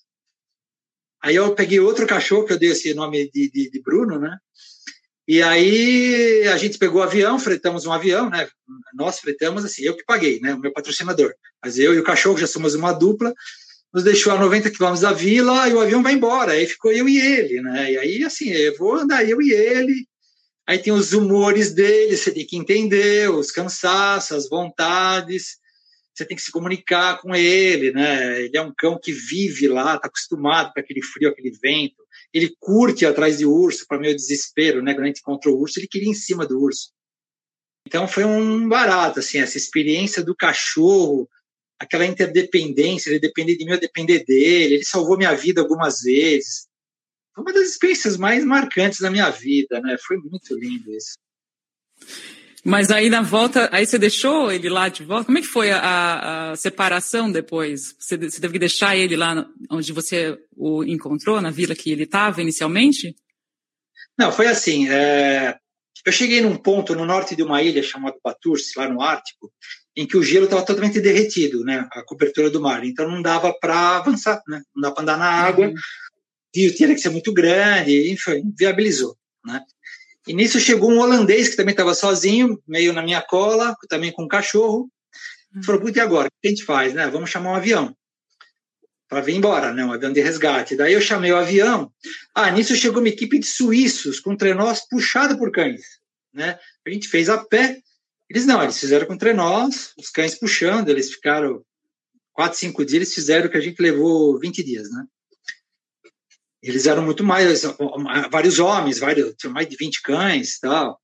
Aí 1.22 1.36
eu 1.36 1.54
peguei 1.54 1.80
outro 1.80 2.08
cachorro, 2.08 2.46
que 2.46 2.54
eu 2.54 2.60
dei 2.60 2.70
esse 2.70 2.94
nome 2.94 3.30
de, 3.32 3.52
de, 3.52 3.70
de 3.70 3.82
Bruno, 3.82 4.20
né, 4.20 4.38
e 5.28 5.44
aí 5.44 6.48
a 6.48 6.58
gente 6.58 6.78
pegou 6.78 7.02
o 7.02 7.04
avião, 7.04 7.38
fretamos 7.38 7.86
um 7.86 7.92
avião, 7.92 8.30
né, 8.30 8.48
nós 8.96 9.20
fretamos, 9.20 9.64
assim, 9.64 9.84
eu 9.84 9.96
que 9.96 10.06
paguei, 10.06 10.40
né, 10.40 10.54
o 10.54 10.60
meu 10.60 10.74
patrocinador, 10.74 11.34
mas 11.64 11.78
eu 11.78 11.94
e 11.94 12.00
o 12.00 12.04
cachorro 12.04 12.38
já 12.38 12.48
somos 12.48 12.74
uma 12.76 12.94
dupla, 12.94 13.34
nos 13.94 14.04
deixou 14.04 14.34
a 14.34 14.40
90 14.40 14.70
quilômetros 14.72 15.02
da 15.02 15.14
vila 15.14 15.68
e 15.68 15.74
o 15.74 15.80
avião 15.80 16.04
vai 16.04 16.14
embora. 16.14 16.52
Aí 16.54 16.66
ficou 16.68 16.92
eu 16.92 17.08
e 17.08 17.20
ele, 17.20 17.62
né? 17.62 17.94
E 17.94 17.98
aí, 17.98 18.24
assim, 18.24 18.50
eu 18.50 18.76
vou 18.78 18.96
andar 18.96 19.28
eu 19.28 19.42
e 19.42 19.52
ele. 19.52 20.08
Aí 20.68 20.78
tem 20.80 20.92
os 20.92 21.14
humores 21.14 21.74
dele, 21.74 22.18
você 22.18 22.32
tem 22.32 22.46
que 22.46 22.58
entender, 22.58 23.30
os 23.32 23.52
cansaços, 23.52 24.32
as 24.32 24.50
vontades. 24.50 25.58
Você 26.14 26.26
tem 26.26 26.36
que 26.36 26.44
se 26.44 26.52
comunicar 26.52 27.22
com 27.22 27.36
ele, 27.36 27.92
né? 27.92 28.42
Ele 28.42 28.58
é 28.58 28.62
um 28.62 28.74
cão 28.76 29.00
que 29.02 29.12
vive 29.12 29.68
lá, 29.68 29.96
está 29.96 30.08
acostumado 30.08 30.74
com 30.74 30.80
aquele 30.80 31.02
frio, 31.02 31.30
aquele 31.30 31.52
vento. 31.52 32.04
Ele 32.34 32.54
curte 32.60 33.06
atrás 33.06 33.38
de 33.38 33.46
urso, 33.46 33.86
para 33.88 34.00
meu 34.00 34.14
desespero, 34.14 34.82
né? 34.82 34.94
Quando 34.94 35.04
a 35.04 35.08
gente 35.08 35.20
encontrou 35.20 35.56
o 35.56 35.62
urso, 35.62 35.80
ele 35.80 35.88
queria 35.88 36.10
em 36.10 36.16
cima 36.16 36.46
do 36.46 36.60
urso. 36.60 36.92
Então 37.86 38.08
foi 38.08 38.26
um 38.26 38.68
barato, 38.68 39.20
assim, 39.20 39.40
essa 39.40 39.58
experiência 39.58 40.22
do 40.22 40.36
cachorro 40.36 41.30
aquela 41.80 42.06
interdependência, 42.06 43.10
ele 43.10 43.20
depender 43.20 43.56
de 43.56 43.66
mim, 43.66 43.72
eu 43.72 43.80
depender 43.80 44.24
dele, 44.26 44.76
ele 44.76 44.84
salvou 44.84 45.18
minha 45.18 45.34
vida 45.36 45.62
algumas 45.62 46.02
vezes. 46.02 46.67
Foi 47.38 47.44
uma 47.44 47.54
das 47.54 47.70
experiências 47.70 48.18
mais 48.18 48.44
marcantes 48.44 49.00
da 49.00 49.12
minha 49.12 49.30
vida, 49.30 49.80
né? 49.80 49.96
Foi 50.08 50.18
muito 50.18 50.58
lindo 50.58 50.92
isso. 50.92 51.14
Mas 52.66 52.90
aí 52.90 53.12
na 53.12 53.22
volta, 53.22 53.70
aí 53.72 53.86
você 53.86 54.00
deixou 54.00 54.52
ele 54.52 54.68
lá 54.68 54.90
de 54.90 55.06
volta? 55.06 55.26
Como 55.26 55.38
é 55.38 55.42
que 55.42 55.48
foi 55.48 55.70
a, 55.70 56.52
a 56.52 56.56
separação 56.56 57.32
depois? 57.32 57.96
Você, 58.00 58.18
você, 58.18 58.42
teve 58.42 58.54
que 58.54 58.60
deixar 58.60 58.98
ele 58.98 59.16
lá 59.16 59.48
onde 59.70 59.94
você 59.94 60.36
o 60.56 60.84
encontrou, 60.84 61.40
na 61.40 61.52
vila 61.52 61.76
que 61.76 61.92
ele 61.92 62.06
estava 62.06 62.42
inicialmente? 62.42 63.16
Não, 64.18 64.32
foi 64.32 64.48
assim. 64.48 64.90
É... 64.90 65.56
Eu 66.04 66.12
cheguei 66.12 66.42
num 66.42 66.58
ponto 66.58 66.96
no 66.96 67.06
norte 67.06 67.36
de 67.36 67.44
uma 67.44 67.62
ilha 67.62 67.84
chamada 67.84 68.18
Batursi, 68.24 68.80
lá 68.80 68.90
no 68.90 69.00
Ártico, 69.00 69.54
em 69.96 70.08
que 70.08 70.18
o 70.18 70.24
gelo 70.24 70.46
estava 70.46 70.66
totalmente 70.66 71.00
derretido, 71.00 71.64
né, 71.64 71.88
a 71.92 72.04
cobertura 72.04 72.50
do 72.50 72.62
mar. 72.62 72.84
Então 72.84 73.08
não 73.08 73.22
dava 73.22 73.54
para 73.54 73.98
avançar, 73.98 74.42
né, 74.48 74.64
não 74.76 74.82
dava 74.82 74.96
para 74.96 75.04
andar 75.04 75.18
na 75.18 75.30
água. 75.30 75.68
Uhum. 75.68 75.74
Tinha 76.76 76.94
que 76.94 77.02
ser 77.02 77.10
muito 77.10 77.34
grande, 77.34 78.12
enfim, 78.12 78.54
viabilizou, 78.58 79.16
né. 79.46 79.62
E 80.28 80.34
nisso 80.34 80.60
chegou 80.60 80.92
um 80.92 81.00
holandês 81.00 81.50
que 81.50 81.56
também 81.56 81.72
estava 81.72 81.94
sozinho, 81.94 82.62
meio 82.68 82.92
na 82.92 83.02
minha 83.02 83.22
cola, 83.22 83.74
também 83.88 84.12
com 84.12 84.24
um 84.24 84.28
cachorro. 84.28 84.90
Uhum. 85.56 85.64
Falou, 85.64 85.82
puta, 85.82 86.00
e 86.00 86.02
agora? 86.02 86.28
O 86.28 86.32
que 86.42 86.48
a 86.48 86.50
gente 86.50 86.66
faz, 86.66 86.94
né? 86.94 87.08
Vamos 87.08 87.30
chamar 87.30 87.52
um 87.52 87.56
avião 87.56 87.96
para 89.08 89.22
vir 89.22 89.36
embora, 89.36 89.72
né? 89.74 89.86
Um 89.86 89.94
avião 89.94 90.12
de 90.12 90.20
resgate. 90.20 90.76
Daí 90.76 90.92
eu 90.92 91.00
chamei 91.00 91.32
o 91.32 91.38
avião. 91.38 91.90
Ah, 92.36 92.52
nisso 92.52 92.76
chegou 92.76 93.00
uma 93.00 93.08
equipe 93.08 93.40
de 93.40 93.46
suíços 93.46 94.20
com 94.20 94.36
trenós 94.36 94.82
puxado 94.90 95.38
por 95.38 95.50
cães, 95.50 95.82
né? 96.34 96.60
A 96.86 96.90
gente 96.90 97.08
fez 97.08 97.30
a 97.30 97.38
pé 97.38 97.82
eles 98.30 98.46
não, 98.46 98.62
eles 98.62 98.78
fizeram 98.78 99.08
com 99.08 99.18
trenós, 99.18 99.94
os 99.98 100.10
cães 100.10 100.38
puxando, 100.38 100.90
eles 100.90 101.12
ficaram 101.12 101.64
quatro, 102.34 102.60
cinco 102.60 102.84
dias, 102.84 102.96
eles 102.96 103.14
fizeram 103.14 103.48
o 103.48 103.50
que 103.50 103.58
a 103.58 103.62
gente 103.62 103.82
levou 103.82 104.38
20 104.38 104.64
dias, 104.64 104.90
né? 104.92 105.06
Eles 106.62 106.86
eram 106.86 107.04
muito 107.04 107.24
mais, 107.24 107.64
vários 108.32 108.60
homens, 108.60 109.00
vários, 109.00 109.36
tinham 109.36 109.54
mais 109.54 109.68
de 109.68 109.76
20 109.76 110.02
cães 110.02 110.56
e 110.56 110.62
tal. 110.62 111.00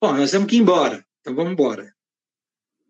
Bom, 0.00 0.12
nós 0.14 0.30
temos 0.30 0.48
que 0.48 0.56
ir 0.56 0.60
embora, 0.60 1.04
então 1.20 1.34
vamos 1.34 1.52
embora. 1.52 1.94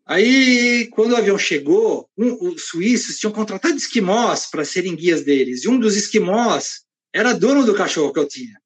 Aí, 0.06 0.88
quando 0.92 1.12
o 1.12 1.16
avião 1.16 1.38
chegou, 1.38 2.08
um, 2.16 2.48
os 2.48 2.68
suíços 2.68 3.18
tinham 3.18 3.32
contratado 3.32 3.76
esquimós 3.76 4.46
para 4.46 4.64
serem 4.64 4.94
guias 4.94 5.24
deles, 5.24 5.64
e 5.64 5.68
um 5.68 5.78
dos 5.78 5.96
esquimós 5.96 6.82
era 7.12 7.32
dono 7.32 7.64
do 7.64 7.74
cachorro 7.74 8.12
que 8.12 8.18
eu 8.18 8.28
tinha. 8.28 8.58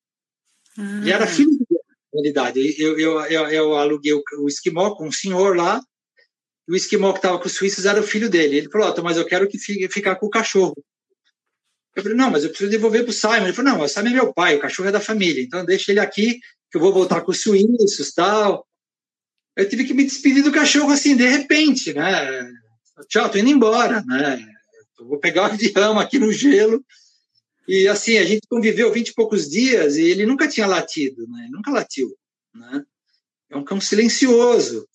Ah. 0.78 1.00
E 1.04 1.10
era 1.10 1.26
filho 1.26 1.50
realidade. 2.12 2.74
Eu, 2.78 2.98
eu, 2.98 3.20
eu, 3.22 3.48
eu 3.48 3.74
aluguei 3.74 4.12
o, 4.12 4.22
o 4.38 4.48
esquimó 4.48 4.94
com 4.94 5.08
um 5.08 5.12
senhor 5.12 5.56
lá, 5.56 5.80
e 6.68 6.72
o 6.72 6.76
esquimó 6.76 7.12
que 7.12 7.18
estava 7.18 7.38
com 7.38 7.46
os 7.46 7.54
suíços 7.54 7.86
era 7.86 8.00
o 8.00 8.06
filho 8.06 8.28
dele. 8.28 8.58
Ele 8.58 8.70
falou, 8.70 8.94
oh, 8.96 9.02
mas 9.02 9.16
eu 9.16 9.24
quero 9.24 9.48
que 9.48 9.58
fique, 9.58 9.88
ficar 9.88 10.16
com 10.16 10.26
o 10.26 10.30
cachorro. 10.30 10.76
Eu 11.94 12.02
falei, 12.02 12.16
não, 12.16 12.30
mas 12.30 12.44
eu 12.44 12.50
preciso 12.50 12.70
devolver 12.70 13.02
para 13.02 13.10
o 13.10 13.14
Simon. 13.14 13.44
Ele 13.44 13.52
falou, 13.52 13.72
não, 13.72 13.80
o 13.84 13.88
Simon 13.88 14.08
é 14.08 14.14
meu 14.14 14.32
pai, 14.32 14.56
o 14.56 14.60
cachorro 14.60 14.88
é 14.88 14.92
da 14.92 15.00
família, 15.00 15.42
então 15.42 15.64
deixa 15.64 15.90
ele 15.90 16.00
aqui, 16.00 16.38
que 16.70 16.76
eu 16.76 16.80
vou 16.80 16.92
voltar 16.92 17.20
com 17.22 17.32
os 17.32 17.42
suíços 17.42 18.12
tal. 18.12 18.66
Eu 19.56 19.68
tive 19.68 19.84
que 19.84 19.94
me 19.94 20.04
despedir 20.04 20.42
do 20.42 20.52
cachorro 20.52 20.92
assim, 20.92 21.16
de 21.16 21.26
repente, 21.26 21.92
né? 21.92 22.50
Tchau, 23.08 23.28
tô 23.28 23.38
indo 23.38 23.50
embora, 23.50 24.02
né? 24.06 24.40
Eu 24.98 25.06
vou 25.06 25.18
pegar 25.18 25.42
o 25.42 25.44
avião 25.46 25.98
aqui 25.98 26.18
no 26.18 26.32
gelo 26.32 26.84
e 27.66 27.88
assim, 27.88 28.18
a 28.18 28.24
gente 28.24 28.46
conviveu 28.48 28.92
vinte 28.92 29.08
e 29.08 29.14
poucos 29.14 29.48
dias 29.48 29.96
e 29.96 30.02
ele 30.02 30.26
nunca 30.26 30.48
tinha 30.48 30.66
latido, 30.66 31.26
né? 31.26 31.48
Nunca 31.50 31.70
latiu, 31.70 32.14
né? 32.54 32.84
É 33.50 33.56
um 33.56 33.64
cão 33.64 33.80
silencioso. 33.80 34.86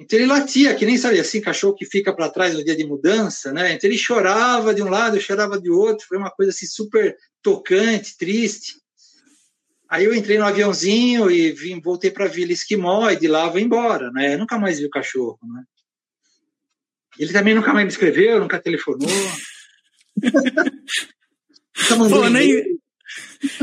Então 0.00 0.18
ele 0.18 0.26
latia, 0.26 0.74
que 0.74 0.86
nem 0.86 0.96
sabe 0.96 1.20
assim, 1.20 1.42
cachorro 1.42 1.74
que 1.74 1.84
fica 1.84 2.10
para 2.10 2.30
trás 2.30 2.54
no 2.54 2.64
dia 2.64 2.74
de 2.74 2.86
mudança, 2.86 3.52
né? 3.52 3.74
Então 3.74 3.88
ele 3.88 3.98
chorava 3.98 4.74
de 4.74 4.82
um 4.82 4.88
lado, 4.88 5.20
chorava 5.20 5.60
de 5.60 5.70
outro, 5.70 6.06
foi 6.08 6.16
uma 6.16 6.30
coisa 6.30 6.50
assim 6.50 6.64
super 6.64 7.14
tocante, 7.42 8.16
triste. 8.16 8.80
Aí 9.90 10.06
eu 10.06 10.14
entrei 10.14 10.38
no 10.38 10.46
aviãozinho 10.46 11.30
e 11.30 11.52
vim, 11.52 11.82
voltei 11.82 12.10
para 12.10 12.24
a 12.24 12.28
Vila 12.28 12.50
Esquimó 12.50 13.10
e 13.10 13.16
de 13.16 13.28
lá 13.28 13.46
vou 13.50 13.60
embora, 13.60 14.10
né? 14.10 14.34
Eu 14.34 14.38
nunca 14.38 14.58
mais 14.58 14.78
vi 14.78 14.86
o 14.86 14.90
cachorro, 14.90 15.38
né? 15.42 15.64
Ele 17.18 17.32
também 17.34 17.54
nunca 17.54 17.74
mais 17.74 17.84
me 17.84 17.92
escreveu, 17.92 18.40
nunca 18.40 18.58
telefonou. 18.58 19.06
Pô, 22.08 22.28
nem, 22.30 22.78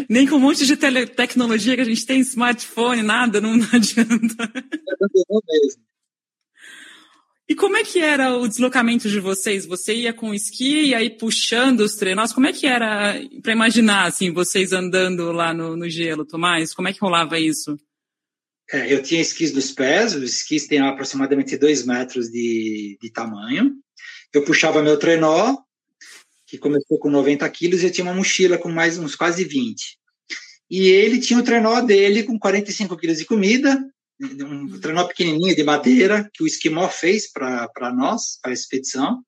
nem 0.07 0.27
com 0.27 0.35
um 0.35 0.39
monte 0.39 0.67
de 0.67 0.77
tecnologia 1.15 1.73
que 1.75 1.81
a 1.81 1.85
gente 1.85 2.05
tem, 2.05 2.19
smartphone, 2.19 3.01
nada, 3.01 3.41
não, 3.41 3.57
não 3.57 3.67
adianta. 3.73 4.51
E 7.49 7.55
como 7.55 7.77
é 7.77 7.83
que 7.83 7.99
era 7.99 8.35
o 8.35 8.45
deslocamento 8.45 9.09
de 9.09 9.21
vocês? 9.21 9.65
Você 9.65 9.93
ia 9.93 10.13
com 10.13 10.33
esqui 10.33 10.87
e 10.87 10.93
aí 10.93 11.09
puxando 11.09 11.79
os 11.79 11.95
treinos? 11.95 12.33
Como 12.33 12.45
é 12.45 12.51
que 12.51 12.67
era 12.67 13.21
para 13.41 13.53
imaginar 13.53 14.05
assim 14.05 14.33
vocês 14.33 14.73
andando 14.73 15.31
lá 15.31 15.53
no, 15.53 15.77
no, 15.77 15.89
gelo, 15.89 16.25
Tomás? 16.25 16.73
Como 16.73 16.89
é 16.89 16.93
que 16.93 16.99
rolava 16.99 17.39
isso? 17.39 17.79
É, 18.69 18.93
eu 18.93 19.01
tinha 19.01 19.21
esquis 19.21 19.53
dos 19.53 19.71
pés, 19.71 20.13
os 20.13 20.23
esquis 20.23 20.67
têm 20.67 20.79
aproximadamente 20.79 21.55
dois 21.55 21.85
metros 21.85 22.27
de, 22.27 22.97
de 23.01 23.09
tamanho. 23.11 23.75
Eu 24.33 24.43
puxava 24.43 24.83
meu 24.83 24.97
trenó 24.97 25.57
que 26.45 26.57
começou 26.57 26.99
com 26.99 27.09
90 27.09 27.49
quilos 27.49 27.81
e 27.81 27.89
tinha 27.89 28.03
uma 28.03 28.13
mochila 28.13 28.57
com 28.57 28.69
mais 28.69 28.97
uns 28.97 29.15
quase 29.15 29.45
20. 29.45 29.97
E 30.69 30.89
ele 30.89 31.19
tinha 31.19 31.39
o 31.39 31.43
trenó 31.43 31.79
dele 31.79 32.23
com 32.23 32.37
45 32.37 32.97
quilos 32.97 33.19
de 33.19 33.25
comida, 33.25 33.81
um 34.19 34.79
trenó 34.79 35.05
pequenininho 35.05 35.55
de 35.55 35.63
madeira 35.63 36.29
que 36.33 36.43
o 36.43 36.47
esquimó 36.47 36.87
fez 36.89 37.31
para 37.31 37.93
nós, 37.95 38.39
para 38.41 38.51
a 38.51 38.53
expedição. 38.53 39.23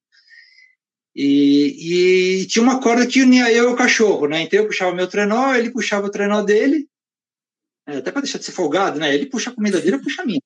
E, 1.16 2.42
e, 2.42 2.48
tinha 2.48 2.64
uma 2.64 2.80
corda 2.80 3.06
que 3.06 3.22
unia 3.22 3.52
eu 3.52 3.70
e 3.70 3.74
o 3.74 3.76
cachorro, 3.76 4.28
né? 4.28 4.42
Então 4.42 4.60
eu 4.60 4.68
puxava 4.68 4.96
meu 4.96 5.08
trenó, 5.08 5.54
ele 5.54 5.72
puxava 5.72 6.08
o 6.08 6.12
trenó 6.12 6.42
dele, 6.42 6.88
é, 7.88 7.98
até 7.98 8.12
para 8.12 8.22
deixar 8.22 8.38
de 8.38 8.46
ser 8.46 8.52
folgado, 8.52 9.00
né? 9.00 9.14
Ele 9.14 9.26
puxa 9.26 9.50
a 9.50 9.54
comida 9.54 9.82
dele, 9.82 9.96
eu 9.96 10.02
puxo 10.02 10.22
a 10.22 10.26
minha. 10.26 10.40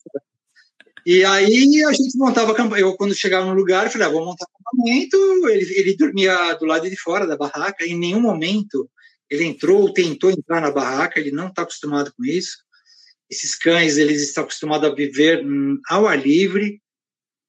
E 1.06 1.26
aí 1.26 1.84
a 1.84 1.92
gente 1.92 2.18
montava 2.18 2.56
Eu, 2.80 2.96
quando 2.96 3.14
chegava 3.14 3.46
no 3.46 3.54
lugar, 3.54 3.92
falei, 3.92 4.08
ah, 4.08 4.12
vou 4.12 4.26
montar 4.26 4.46
acampamento. 4.46 5.18
Ele, 5.50 5.78
ele 5.78 5.98
dormia 5.98 6.54
do 6.54 6.66
lado 6.66 6.90
de 6.90 6.96
fora 6.96 7.28
da 7.28 7.36
barraca. 7.36 7.86
Em 7.86 7.98
nenhum 7.98 8.22
momento 8.22 8.90
ele 9.30 9.44
entrou 9.44 9.82
ou 9.82 9.94
tentou 9.94 10.32
entrar 10.32 10.62
na 10.62 10.72
barraca. 10.72 11.20
Ele 11.20 11.32
não 11.32 11.48
está 11.48 11.64
acostumado 11.64 12.14
com 12.16 12.24
isso. 12.24 12.58
Esses 13.34 13.56
cães, 13.56 13.98
eles 13.98 14.22
estão 14.22 14.44
acostumados 14.44 14.88
a 14.88 14.94
viver 14.94 15.44
ao 15.90 16.08
ar 16.08 16.20
livre, 16.20 16.80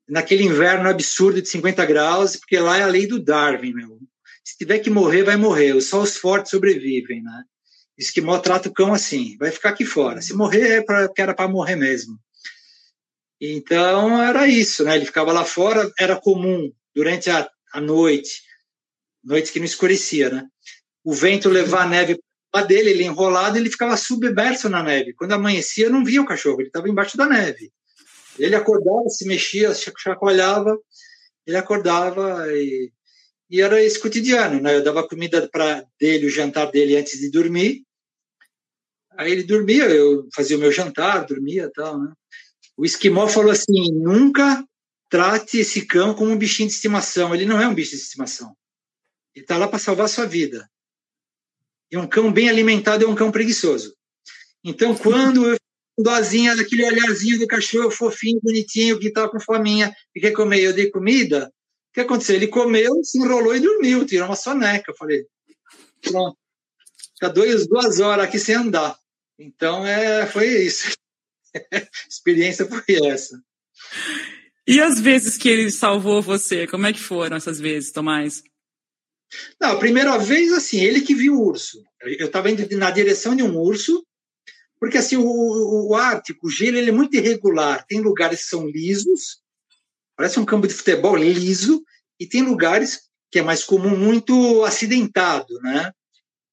naquele 0.09 0.43
inverno 0.43 0.89
absurdo 0.89 1.43
de 1.43 1.49
50 1.49 1.85
graus, 1.85 2.37
porque 2.37 2.59
lá 2.59 2.79
é 2.79 2.83
a 2.83 2.87
lei 2.87 3.07
do 3.07 3.23
Darwin, 3.23 3.75
meu. 3.75 3.99
Se 4.43 4.57
tiver 4.57 4.79
que 4.79 4.89
morrer, 4.89 5.25
vai 5.25 5.37
morrer. 5.37 5.79
Só 5.83 6.01
os 6.03 6.17
fortes 6.17 6.51
sobrevivem, 6.51 7.23
né? 7.23 7.45
Esquimó 7.99 8.39
trata 8.39 8.69
o 8.69 8.73
cão 8.73 8.95
assim, 8.95 9.37
vai 9.39 9.51
ficar 9.51 9.71
aqui 9.71 9.85
fora. 9.85 10.23
Se 10.23 10.35
morrer, 10.35 10.79
é 10.79 10.83
pra, 10.83 11.09
era 11.17 11.35
para 11.35 11.49
morrer 11.49 11.77
mesmo. 11.77 12.19
Então 13.39 14.23
era 14.23 14.49
isso, 14.49 14.85
né? 14.85 14.97
Ele 14.97 15.05
ficava 15.05 15.33
lá 15.33 15.45
fora, 15.45 15.91
era 15.99 16.17
comum 16.17 16.73
durante 16.95 17.31
a, 17.31 17.49
a 17.73 17.81
noite, 17.81 18.43
noites 19.23 19.51
que 19.51 19.59
não 19.59 19.67
escurecia, 19.67 20.31
né? 20.31 20.47
O 21.05 21.13
vento 21.13 21.51
levar 21.51 21.83
a 21.83 21.89
neve 21.89 22.19
para 22.55 22.67
dele, 22.67 22.91
ele 22.91 23.03
enrolado, 23.03 23.59
ele 23.59 23.69
ficava 23.69 23.97
submerso 23.97 24.69
na 24.69 24.81
neve. 24.81 25.13
Quando 25.13 25.33
amanhecia, 25.33 25.87
eu 25.87 25.91
não 25.91 26.05
via 26.05 26.23
o 26.23 26.25
cachorro, 26.25 26.61
ele 26.61 26.69
estava 26.69 26.89
embaixo 26.89 27.17
da 27.17 27.27
neve. 27.27 27.73
Ele 28.39 28.55
acordava, 28.55 29.09
se 29.09 29.27
mexia, 29.27 29.75
chacoalhava, 29.75 30.79
ele 31.45 31.57
acordava 31.57 32.47
e, 32.53 32.93
e 33.51 33.61
era 33.61 33.83
esse 33.83 33.99
cotidiano, 33.99 34.61
né? 34.61 34.77
Eu 34.77 34.85
dava 34.85 35.07
comida 35.09 35.49
para 35.51 35.85
dele, 35.99 36.27
o 36.27 36.31
jantar 36.31 36.71
dele 36.71 36.97
antes 36.97 37.19
de 37.19 37.29
dormir. 37.29 37.83
Aí 39.19 39.33
ele 39.33 39.43
dormia, 39.43 39.87
eu 39.87 40.29
fazia 40.33 40.57
o 40.57 40.61
meu 40.61 40.71
jantar, 40.71 41.27
dormia, 41.27 41.69
tal, 41.75 42.01
né? 42.01 42.13
O 42.77 42.85
esquimó 42.85 43.27
falou 43.27 43.51
assim: 43.51 43.93
nunca 43.93 44.65
trate 45.11 45.59
esse 45.59 45.87
cão 45.87 46.15
como 46.15 46.31
um 46.31 46.39
bichinho 46.39 46.69
de 46.69 46.77
estimação. 46.77 47.35
Ele 47.35 47.47
não 47.47 47.61
é 47.61 47.67
um 47.67 47.75
bicho 47.75 47.97
de 47.97 48.03
estimação. 48.03 48.57
Ele 49.35 49.45
está 49.45 49.59
lá 49.59 49.67
para 49.67 49.81
salvar 49.81 50.07
a 50.07 50.09
sua 50.09 50.25
vida. 50.25 50.69
E 51.95 51.97
um 51.97 52.09
cão 52.09 52.33
bem 52.33 52.49
alimentado 52.49 53.05
é 53.05 53.09
um 53.09 53.15
cão 53.15 53.31
preguiçoso. 53.31 53.95
Então, 54.65 54.97
quando 54.97 55.47
eu 55.47 55.57
dozinha 55.97 56.57
daquele 56.57 56.85
olharzinho 56.85 57.39
do 57.39 57.47
cachorro 57.47 57.89
fofinho, 57.89 58.41
bonitinho, 58.43 58.99
que 58.99 59.07
estava 59.07 59.31
com 59.31 59.39
fominha 59.39 59.95
e 60.13 60.21
quer 60.21 60.33
comer, 60.33 60.61
eu 60.61 60.73
dei 60.73 60.91
comida, 60.91 61.47
o 61.47 61.95
que 61.95 62.01
aconteceu? 62.01 62.35
Ele 62.35 62.49
comeu, 62.49 62.93
se 63.05 63.17
enrolou 63.17 63.55
e 63.55 63.61
dormiu, 63.61 64.05
tirou 64.05 64.27
uma 64.27 64.35
soneca. 64.35 64.91
Eu 64.91 64.97
falei, 64.97 65.25
pronto, 66.03 66.37
fica 67.13 67.29
dois, 67.29 67.69
duas 67.69 68.01
horas 68.01 68.25
aqui 68.25 68.41
sem 68.41 68.57
andar. 68.57 68.99
Então, 69.39 69.87
é, 69.87 70.27
foi 70.27 70.49
isso. 70.49 70.93
experiência 72.11 72.67
foi 72.67 73.07
essa. 73.07 73.41
E 74.67 74.81
as 74.81 74.99
vezes 74.99 75.37
que 75.37 75.49
ele 75.49 75.71
salvou 75.71 76.21
você, 76.21 76.67
como 76.67 76.89
é 76.89 76.93
que 76.93 76.99
foram 76.99 77.37
essas 77.37 77.61
vezes, 77.61 77.93
Tomás? 77.93 78.43
Não, 79.61 79.73
a 79.73 79.79
primeira 79.79 80.17
vez, 80.19 80.53
assim, 80.53 80.81
ele 80.81 81.01
que 81.01 81.15
viu 81.15 81.35
o 81.35 81.47
urso. 81.47 81.83
Eu 82.03 82.27
estava 82.27 82.51
indo 82.51 82.77
na 82.77 82.91
direção 82.91 83.35
de 83.35 83.43
um 83.43 83.57
urso, 83.57 84.05
porque 84.79 84.99
assim, 84.99 85.17
o, 85.17 85.89
o 85.89 85.95
Ártico, 85.95 86.47
o 86.47 86.51
gelo, 86.51 86.77
ele 86.77 86.91
é 86.91 86.93
muito 86.93 87.17
irregular. 87.17 87.85
Tem 87.87 88.01
lugares 88.01 88.43
que 88.43 88.49
são 88.49 88.67
lisos, 88.67 89.41
parece 90.17 90.39
um 90.39 90.45
campo 90.45 90.67
de 90.67 90.75
futebol 90.75 91.17
liso, 91.17 91.83
e 92.19 92.27
tem 92.27 92.43
lugares 92.43 93.09
que 93.31 93.39
é 93.39 93.43
mais 93.43 93.65
comum, 93.65 93.97
muito 93.97 94.65
acidentado, 94.65 95.53
né? 95.61 95.93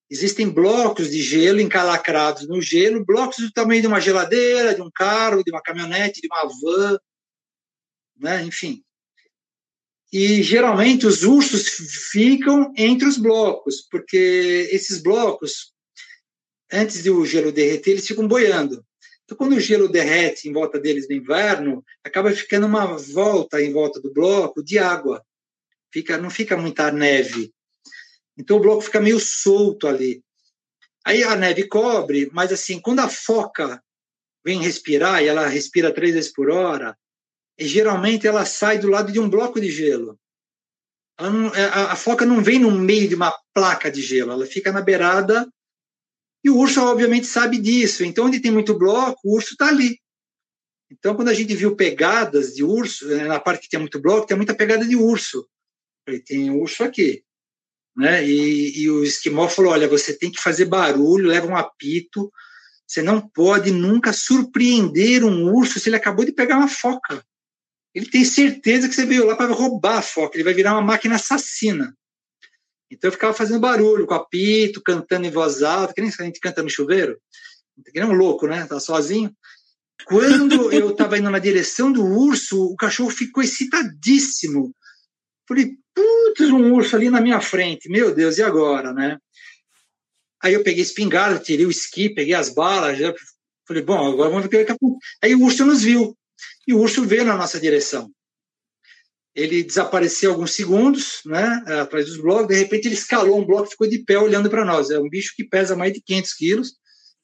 Existem 0.09 0.49
blocos 0.49 1.09
de 1.09 1.21
gelo 1.21 1.61
encalacrados 1.61 2.47
no 2.47 2.61
gelo, 2.61 3.05
blocos 3.05 3.37
do 3.37 3.51
tamanho 3.51 3.81
de 3.81 3.87
uma 3.87 4.01
geladeira, 4.01 4.75
de 4.75 4.81
um 4.81 4.89
carro, 4.93 5.43
de 5.43 5.51
uma 5.51 5.61
caminhonete, 5.61 6.19
de 6.19 6.27
uma 6.27 6.43
van, 6.61 6.99
né? 8.17 8.43
enfim. 8.43 8.83
E 10.11 10.43
geralmente 10.43 11.07
os 11.07 11.23
ursos 11.23 11.69
ficam 12.11 12.73
entre 12.75 13.07
os 13.07 13.17
blocos, 13.17 13.81
porque 13.89 14.67
esses 14.71 15.01
blocos, 15.01 15.73
antes 16.71 17.01
de 17.01 17.09
o 17.09 17.25
gelo 17.25 17.51
derreter, 17.51 17.91
eles 17.91 18.07
ficam 18.07 18.27
boiando. 18.27 18.85
Então, 19.23 19.37
quando 19.37 19.55
o 19.55 19.59
gelo 19.61 19.87
derrete 19.87 20.49
em 20.49 20.51
volta 20.51 20.77
deles 20.77 21.07
no 21.07 21.15
inverno, 21.15 21.85
acaba 22.03 22.31
ficando 22.31 22.67
uma 22.67 22.97
volta 22.97 23.61
em 23.61 23.71
volta 23.71 24.01
do 24.01 24.11
bloco 24.11 24.61
de 24.61 24.77
água. 24.77 25.23
Fica, 25.93 26.17
não 26.17 26.29
fica 26.29 26.57
muita 26.57 26.91
neve. 26.91 27.53
Então, 28.37 28.57
o 28.57 28.59
bloco 28.59 28.81
fica 28.81 28.99
meio 28.99 29.19
solto 29.19 29.87
ali. 29.87 30.21
Aí 31.05 31.23
a 31.23 31.37
neve 31.37 31.67
cobre, 31.67 32.29
mas 32.33 32.51
assim, 32.51 32.79
quando 32.79 32.99
a 32.99 33.07
foca 33.07 33.81
vem 34.43 34.61
respirar, 34.61 35.23
e 35.23 35.27
ela 35.27 35.47
respira 35.47 35.93
três 35.93 36.13
vezes 36.13 36.33
por 36.33 36.49
hora, 36.49 36.97
geralmente 37.59 38.27
ela 38.27 38.45
sai 38.45 38.77
do 38.79 38.89
lado 38.89 39.11
de 39.11 39.19
um 39.19 39.29
bloco 39.29 39.59
de 39.59 39.69
gelo. 39.69 40.19
Não, 41.19 41.53
é, 41.53 41.65
a, 41.65 41.91
a, 41.91 41.95
foca 41.95 42.25
não 42.25 42.43
vem 42.43 42.59
no 42.59 42.71
meio 42.71 43.07
de 43.07 43.15
uma 43.15 43.33
placa 43.53 43.91
de 43.91 44.01
gelo, 44.01 44.31
ela 44.31 44.45
fica 44.45 44.71
na 44.71 44.81
beirada. 44.81 45.47
E 46.43 46.49
o 46.49 46.57
urso, 46.57 46.81
obviamente, 46.81 47.27
sabe 47.27 47.59
disso. 47.59 48.03
Então, 48.03 48.25
onde 48.25 48.39
tem 48.39 48.51
muito 48.51 48.77
bloco, 48.77 49.19
o 49.23 49.35
urso 49.35 49.51
está 49.51 49.67
ali. 49.67 49.99
Então, 50.89 51.15
quando 51.15 51.29
a 51.29 51.33
gente 51.33 51.55
viu 51.55 51.75
pegadas 51.75 52.55
de 52.55 52.63
urso, 52.63 53.07
né, 53.07 53.25
na 53.25 53.39
parte 53.39 53.63
que 53.63 53.69
tem 53.69 53.79
muito 53.79 54.01
bloco, 54.01 54.25
tem 54.25 54.35
muita 54.35 54.55
pegada 54.55 54.85
de 54.85 54.95
urso. 54.95 55.47
Tem 56.25 56.49
urso 56.49 56.83
aqui. 56.83 57.23
Né? 57.95 58.25
E, 58.25 58.81
e 58.81 58.89
o 58.89 59.03
esquimó 59.03 59.47
falou: 59.47 59.71
olha, 59.71 59.87
você 59.87 60.17
tem 60.17 60.31
que 60.31 60.41
fazer 60.41 60.65
barulho, 60.65 61.27
leva 61.27 61.45
um 61.45 61.55
apito. 61.55 62.31
Você 62.87 63.03
não 63.03 63.21
pode 63.21 63.71
nunca 63.71 64.11
surpreender 64.11 65.23
um 65.23 65.53
urso 65.53 65.79
se 65.79 65.87
ele 65.87 65.95
acabou 65.95 66.25
de 66.25 66.33
pegar 66.33 66.57
uma 66.57 66.67
foca 66.67 67.23
ele 67.93 68.05
tem 68.09 68.23
certeza 68.23 68.87
que 68.87 68.95
você 68.95 69.05
veio 69.05 69.25
lá 69.25 69.35
para 69.35 69.53
roubar 69.53 69.97
a 69.97 70.01
foca, 70.01 70.35
ele 70.35 70.43
vai 70.43 70.53
virar 70.53 70.73
uma 70.73 70.81
máquina 70.81 71.15
assassina. 71.15 71.95
Então 72.89 73.07
eu 73.07 73.11
ficava 73.11 73.33
fazendo 73.33 73.59
barulho, 73.59 74.05
com 74.05 74.13
apito, 74.13 74.81
cantando 74.81 75.25
em 75.25 75.31
voz 75.31 75.61
alta, 75.61 75.93
que 75.93 76.01
nem 76.01 76.11
a 76.17 76.23
gente 76.23 76.39
canta 76.39 76.61
no 76.61 76.69
chuveiro, 76.69 77.17
que 77.85 77.99
nem 77.99 78.09
um 78.09 78.13
louco, 78.13 78.47
né? 78.47 78.65
Tá 78.65 78.79
sozinho. 78.79 79.33
Quando 80.05 80.71
eu 80.73 80.91
estava 80.91 81.17
indo 81.17 81.29
na 81.29 81.39
direção 81.39 81.91
do 81.91 82.03
urso, 82.03 82.61
o 82.61 82.75
cachorro 82.75 83.09
ficou 83.09 83.43
excitadíssimo. 83.43 84.75
Falei, 85.47 85.77
putz, 85.93 86.49
um 86.49 86.73
urso 86.73 86.95
ali 86.95 87.09
na 87.09 87.21
minha 87.21 87.41
frente, 87.41 87.89
meu 87.89 88.13
Deus, 88.13 88.37
e 88.37 88.43
agora, 88.43 88.93
né? 88.93 89.17
Aí 90.43 90.53
eu 90.53 90.63
peguei 90.63 90.81
espingarda, 90.81 91.39
tirei 91.39 91.65
o 91.65 91.71
esqui, 91.71 92.09
peguei 92.09 92.33
as 92.33 92.49
balas, 92.49 92.97
já 92.97 93.13
falei, 93.67 93.83
bom, 93.83 94.11
agora 94.11 94.29
vamos 94.29 94.47
ver 94.47 94.63
o 94.63 94.65
que 94.65 94.85
Aí 95.21 95.35
o 95.35 95.43
urso 95.43 95.65
nos 95.65 95.83
viu 95.83 96.17
e 96.67 96.73
o 96.73 96.79
urso 96.79 97.03
veio 97.05 97.25
na 97.25 97.35
nossa 97.35 97.59
direção. 97.59 98.11
Ele 99.33 99.63
desapareceu 99.63 100.31
alguns 100.31 100.53
segundos, 100.53 101.21
né, 101.25 101.63
atrás 101.81 102.05
dos 102.07 102.17
blocos, 102.17 102.47
de 102.47 102.55
repente 102.55 102.87
ele 102.87 102.95
escalou 102.95 103.39
um 103.39 103.45
bloco 103.45 103.67
e 103.67 103.71
ficou 103.71 103.87
de 103.87 103.99
pé 103.99 104.17
olhando 104.17 104.49
para 104.49 104.65
nós. 104.65 104.89
É 104.89 104.99
um 104.99 105.09
bicho 105.09 105.33
que 105.35 105.43
pesa 105.43 105.75
mais 105.75 105.93
de 105.93 106.01
500 106.01 106.33
quilos, 106.33 106.73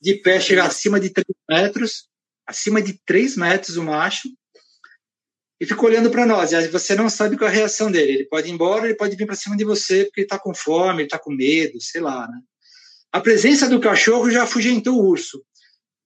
de 0.01 0.15
pé 0.15 0.39
chega 0.39 0.63
acima 0.63 0.99
de 0.99 1.09
3 1.09 1.25
metros, 1.49 2.07
acima 2.45 2.81
de 2.81 2.99
3 3.05 3.35
metros 3.35 3.75
o 3.75 3.83
macho, 3.83 4.29
e 5.59 5.65
ficou 5.65 5.89
olhando 5.89 6.09
para 6.09 6.25
nós. 6.25 6.51
E 6.51 6.67
você 6.67 6.95
não 6.95 7.09
sabe 7.09 7.35
qual 7.35 7.49
é 7.49 7.51
a 7.51 7.55
reação 7.55 7.91
dele. 7.91 8.11
Ele 8.13 8.25
pode 8.25 8.47
ir 8.47 8.51
embora, 8.51 8.85
ele 8.85 8.95
pode 8.95 9.15
vir 9.15 9.25
para 9.25 9.35
cima 9.35 9.57
de 9.57 9.63
você 9.63 10.05
porque 10.05 10.21
ele 10.21 10.25
está 10.25 10.39
com 10.39 10.53
fome, 10.53 10.99
ele 10.99 11.07
está 11.07 11.17
com 11.17 11.31
medo, 11.31 11.81
sei 11.81 12.01
lá. 12.01 12.27
Né? 12.27 12.39
A 13.11 13.19
presença 13.19 13.67
do 13.67 13.79
cachorro 13.79 14.29
já 14.29 14.43
afugentou 14.43 14.95
o 14.95 15.09
urso. 15.09 15.43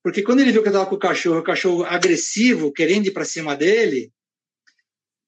Porque 0.04 0.24
quando 0.24 0.40
ele 0.40 0.52
viu 0.52 0.62
que 0.62 0.68
eu 0.68 0.72
estava 0.72 0.90
com 0.90 0.96
o 0.96 1.00
cachorro, 1.00 1.40
o 1.40 1.44
cachorro 1.44 1.84
agressivo, 1.84 2.72
querendo 2.72 3.08
ir 3.08 3.12
para 3.12 3.26
cima 3.26 3.56
dele, 3.56 4.12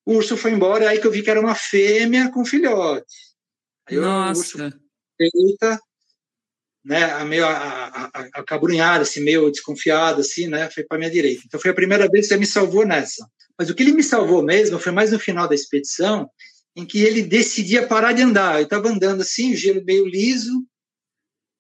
o 0.06 0.14
urso 0.16 0.36
foi 0.36 0.52
embora, 0.52 0.90
aí 0.90 1.00
que 1.00 1.08
eu 1.08 1.12
vi 1.12 1.22
que 1.22 1.30
era 1.30 1.40
uma 1.40 1.56
fêmea 1.56 2.32
com 2.32 2.44
filhote. 2.44 3.16
Aí 3.88 3.98
Nossa. 3.98 4.74
Feita, 5.16 5.80
né, 6.84 7.24
meio 7.24 7.46
acabrunhado, 8.34 9.04
assim, 9.04 9.22
meio 9.22 9.50
desconfiado, 9.52 10.22
assim, 10.22 10.48
né, 10.48 10.70
foi 10.70 10.84
para 10.84 10.98
minha 10.98 11.12
direita. 11.12 11.44
Então 11.46 11.60
foi 11.60 11.72
a 11.72 11.76
primeira 11.76 12.10
vez 12.10 12.28
que 12.28 12.34
ele 12.34 12.42
me 12.42 12.48
salvou 12.48 12.86
nessa. 12.86 13.30
Mas 13.58 13.70
o 13.70 13.76
que 13.76 13.84
ele 13.84 13.94
me 13.94 14.04
salvou 14.04 14.44
mesmo 14.44 14.80
foi 14.80 14.92
mais 14.92 15.12
no 15.12 15.20
final 15.20 15.48
da 15.48 15.56
expedição, 15.56 16.30
em 16.76 16.86
que 16.86 17.04
ele 17.04 17.22
decidia 17.22 17.88
parar 17.88 18.12
de 18.14 18.24
andar. 18.24 18.58
Eu 18.58 18.64
estava 18.64 18.90
andando 18.90 19.22
assim, 19.22 19.54
o 19.54 19.56
gelo 19.56 19.84
meio 19.86 20.06
liso, 20.06 20.66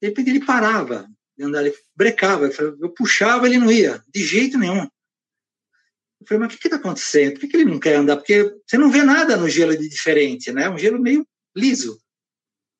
de 0.01 0.09
repente 0.09 0.31
ele 0.31 0.43
parava 0.43 1.07
andar, 1.45 1.65
ele 1.65 1.75
brecava. 1.95 2.47
Eu, 2.47 2.89
puxava, 2.89 3.47
ele 3.47 3.57
não 3.57 3.71
ia, 3.71 4.03
de 4.13 4.23
jeito 4.23 4.57
nenhum. 4.57 4.83
Eu 4.83 6.27
falei, 6.27 6.43
mas 6.43 6.53
o 6.53 6.57
que 6.57 6.67
está 6.67 6.77
acontecendo? 6.77 7.33
Por 7.33 7.41
que, 7.41 7.47
que, 7.47 7.57
ele 7.57 7.71
não 7.71 7.79
quer 7.79 7.95
andar? 7.95 8.17
Porque 8.17 8.55
você 8.65 8.77
não 8.77 8.89
vê 8.89 9.03
nada 9.03 9.35
no 9.35 9.49
gelo 9.49 9.77
de 9.77 9.89
diferente, 9.89 10.51
né? 10.51 10.69
Um 10.69 10.77
gelo 10.77 11.01
meio 11.01 11.27
liso. 11.55 11.99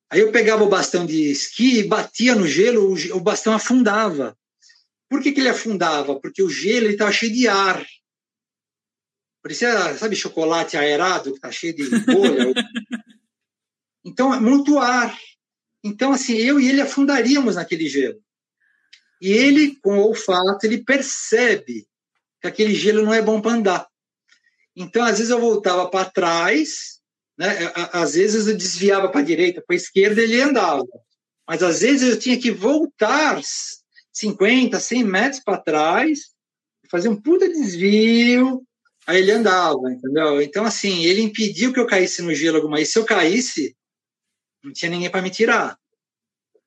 Aí 0.09 0.19
eu 0.19 0.31
pegava 0.31 0.63
o 0.63 0.69
bastão 0.69 1.05
de 1.05 1.31
esqui 1.31 1.79
e 1.79 1.87
batia 1.87 2.35
no 2.35 2.47
gelo, 2.47 2.93
o, 2.93 3.17
o 3.17 3.19
bastão 3.19 3.53
afundava. 3.53 4.37
Por 5.09 5.21
que, 5.21 5.31
que 5.31 5.39
ele 5.39 5.49
afundava? 5.49 6.19
Porque 6.19 6.41
o 6.41 6.49
gelo 6.49 6.87
estava 6.87 7.11
cheio 7.11 7.33
de 7.33 7.47
ar. 7.47 7.85
Parecia, 9.43 9.93
sabe, 9.97 10.15
chocolate 10.15 10.77
aerado 10.77 11.31
que 11.31 11.37
está 11.37 11.51
cheio 11.51 11.75
de 11.75 11.89
bolha. 12.05 12.53
então, 14.05 14.33
é 14.33 14.39
muito 14.39 14.79
ar. 14.79 15.17
Então, 15.83 16.13
assim, 16.13 16.33
eu 16.35 16.59
e 16.59 16.69
ele 16.69 16.79
afundaríamos 16.79 17.55
naquele 17.55 17.89
gelo. 17.89 18.22
E 19.23 19.31
ele, 19.31 19.77
com 19.77 19.99
o 19.99 20.07
olfato, 20.09 20.65
ele 20.65 20.83
percebe 20.83 21.87
que 22.41 22.47
aquele 22.49 22.75
gelo 22.75 23.05
não 23.05 23.13
é 23.13 23.21
bom 23.21 23.39
para 23.39 23.53
andar. 23.53 23.87
Então, 24.75 25.01
às 25.01 25.17
vezes 25.17 25.29
eu 25.29 25.39
voltava 25.39 25.89
para 25.89 26.09
trás, 26.09 26.99
né? 27.37 27.71
às 27.93 28.15
vezes 28.15 28.47
eu 28.47 28.57
desviava 28.57 29.07
para 29.07 29.21
a 29.21 29.23
direita, 29.23 29.63
para 29.65 29.75
a 29.75 29.77
esquerda, 29.77 30.21
ele 30.21 30.41
andava. 30.41 30.85
Mas 31.47 31.63
às 31.63 31.79
vezes 31.79 32.09
eu 32.09 32.19
tinha 32.19 32.37
que 32.37 32.51
voltar 32.51 33.39
50, 34.11 34.77
100 34.77 35.03
metros 35.05 35.41
para 35.41 35.57
trás, 35.57 36.19
fazer 36.91 37.07
um 37.07 37.15
puta 37.15 37.47
desvio, 37.47 38.61
aí 39.07 39.21
ele 39.21 39.31
andava, 39.31 39.89
entendeu? 39.89 40.41
Então, 40.41 40.65
assim, 40.65 41.05
ele 41.05 41.21
impediu 41.21 41.71
que 41.71 41.79
eu 41.79 41.87
caísse 41.87 42.21
no 42.21 42.35
gelo 42.35 42.57
alguma 42.57 42.75
vez. 42.75 42.91
Se 42.91 42.99
eu 42.99 43.05
caísse, 43.05 43.73
não 44.61 44.73
tinha 44.73 44.91
ninguém 44.91 45.09
para 45.09 45.21
me 45.21 45.29
tirar. 45.29 45.79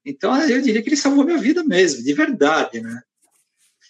Então, 0.06 0.40
eu 0.48 0.62
diria 0.62 0.80
que 0.80 0.88
ele 0.88 0.96
salvou 0.96 1.24
minha 1.24 1.36
vida 1.36 1.64
mesmo, 1.64 2.04
de 2.04 2.12
verdade, 2.14 2.80
né? 2.80 3.02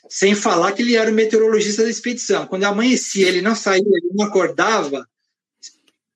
Sem 0.09 0.35
falar 0.35 0.73
que 0.73 0.81
ele 0.81 0.97
era 0.97 1.11
o 1.11 1.15
meteorologista 1.15 1.83
da 1.83 1.91
expedição. 1.91 2.47
Quando 2.47 2.65
amanhecia, 2.65 3.29
ele 3.29 3.43
não 3.43 3.55
saía, 3.55 3.83
ele 3.85 4.15
não 4.15 4.25
acordava, 4.25 5.07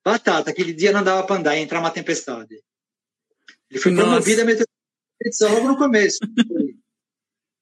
batata, 0.03 0.49
aquele 0.49 0.73
dia 0.73 0.91
não 0.91 1.03
dava 1.03 1.23
para 1.27 1.35
andar, 1.35 1.55
ia 1.55 1.61
entrar 1.61 1.79
uma 1.79 1.91
tempestade. 1.91 2.63
Ele 3.69 3.79
foi 3.79 3.91
Nossa. 3.91 4.07
promovido 4.07 4.41
a 4.41 4.45
meteorologista 4.45 4.65
da 4.65 5.27
expedição 5.27 5.53
logo 5.53 5.67
no 5.67 5.77
começo. 5.77 6.17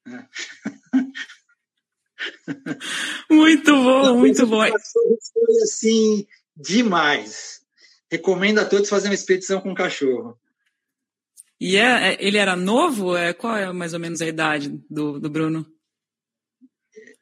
Muito 3.29 3.71
bom, 3.71 4.17
muito 4.17 4.45
bom. 4.45 4.61
Foi 4.65 5.63
assim, 5.63 6.27
demais. 6.55 7.61
Recomendo 8.11 8.59
a 8.59 8.65
todos 8.65 8.89
fazer 8.89 9.07
uma 9.07 9.13
expedição 9.13 9.61
com 9.61 9.73
cachorro. 9.73 10.37
E 11.59 11.75
é, 11.75 12.13
é, 12.13 12.17
ele 12.25 12.37
era 12.37 12.55
novo? 12.55 13.17
É, 13.17 13.33
qual 13.33 13.57
é 13.57 13.71
mais 13.73 13.93
ou 13.93 13.99
menos 13.99 14.21
a 14.21 14.27
idade 14.27 14.69
do, 14.89 15.19
do 15.19 15.29
Bruno? 15.29 15.65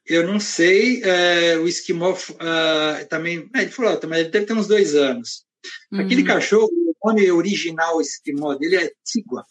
Eu 0.06 0.28
não 0.28 0.40
sei. 0.40 1.02
É, 1.04 1.58
o 1.58 1.68
esquimó 1.68 2.12
uh, 2.12 3.08
também. 3.10 3.50
É, 3.56 3.64
ele 3.64 3.72
falou, 3.72 3.98
também 3.98 4.20
ele 4.20 4.30
deve 4.30 4.46
ter 4.46 4.54
uns 4.54 4.68
dois 4.68 4.94
anos. 4.94 5.44
Uhum. 5.92 6.02
Aquele 6.02 6.24
cachorro, 6.24 6.70
o 6.72 7.08
nome 7.08 7.32
original 7.32 8.00
esquimó 8.00 8.54
dele 8.54 8.76
é 8.76 8.92
Tiguac. 9.04 9.50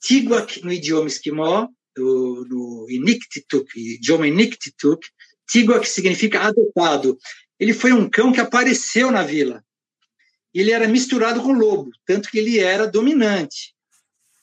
Tiguac 0.00 0.64
no 0.64 0.72
idioma 0.72 1.06
esquimó, 1.06 1.68
do, 1.94 2.44
do 2.44 2.86
Inuktitut, 2.90 3.66
idioma 3.76 4.26
Inuktitut, 4.26 5.08
Tiguac 5.48 5.88
significa 5.88 6.40
adotado. 6.40 7.16
Ele 7.58 7.72
foi 7.72 7.92
um 7.92 8.08
cão 8.08 8.32
que 8.32 8.40
apareceu 8.40 9.10
na 9.10 9.22
vila. 9.22 9.64
Ele 10.52 10.72
era 10.72 10.88
misturado 10.88 11.40
com 11.40 11.52
lobo, 11.52 11.90
tanto 12.04 12.30
que 12.30 12.38
ele 12.38 12.58
era 12.58 12.86
dominante 12.86 13.74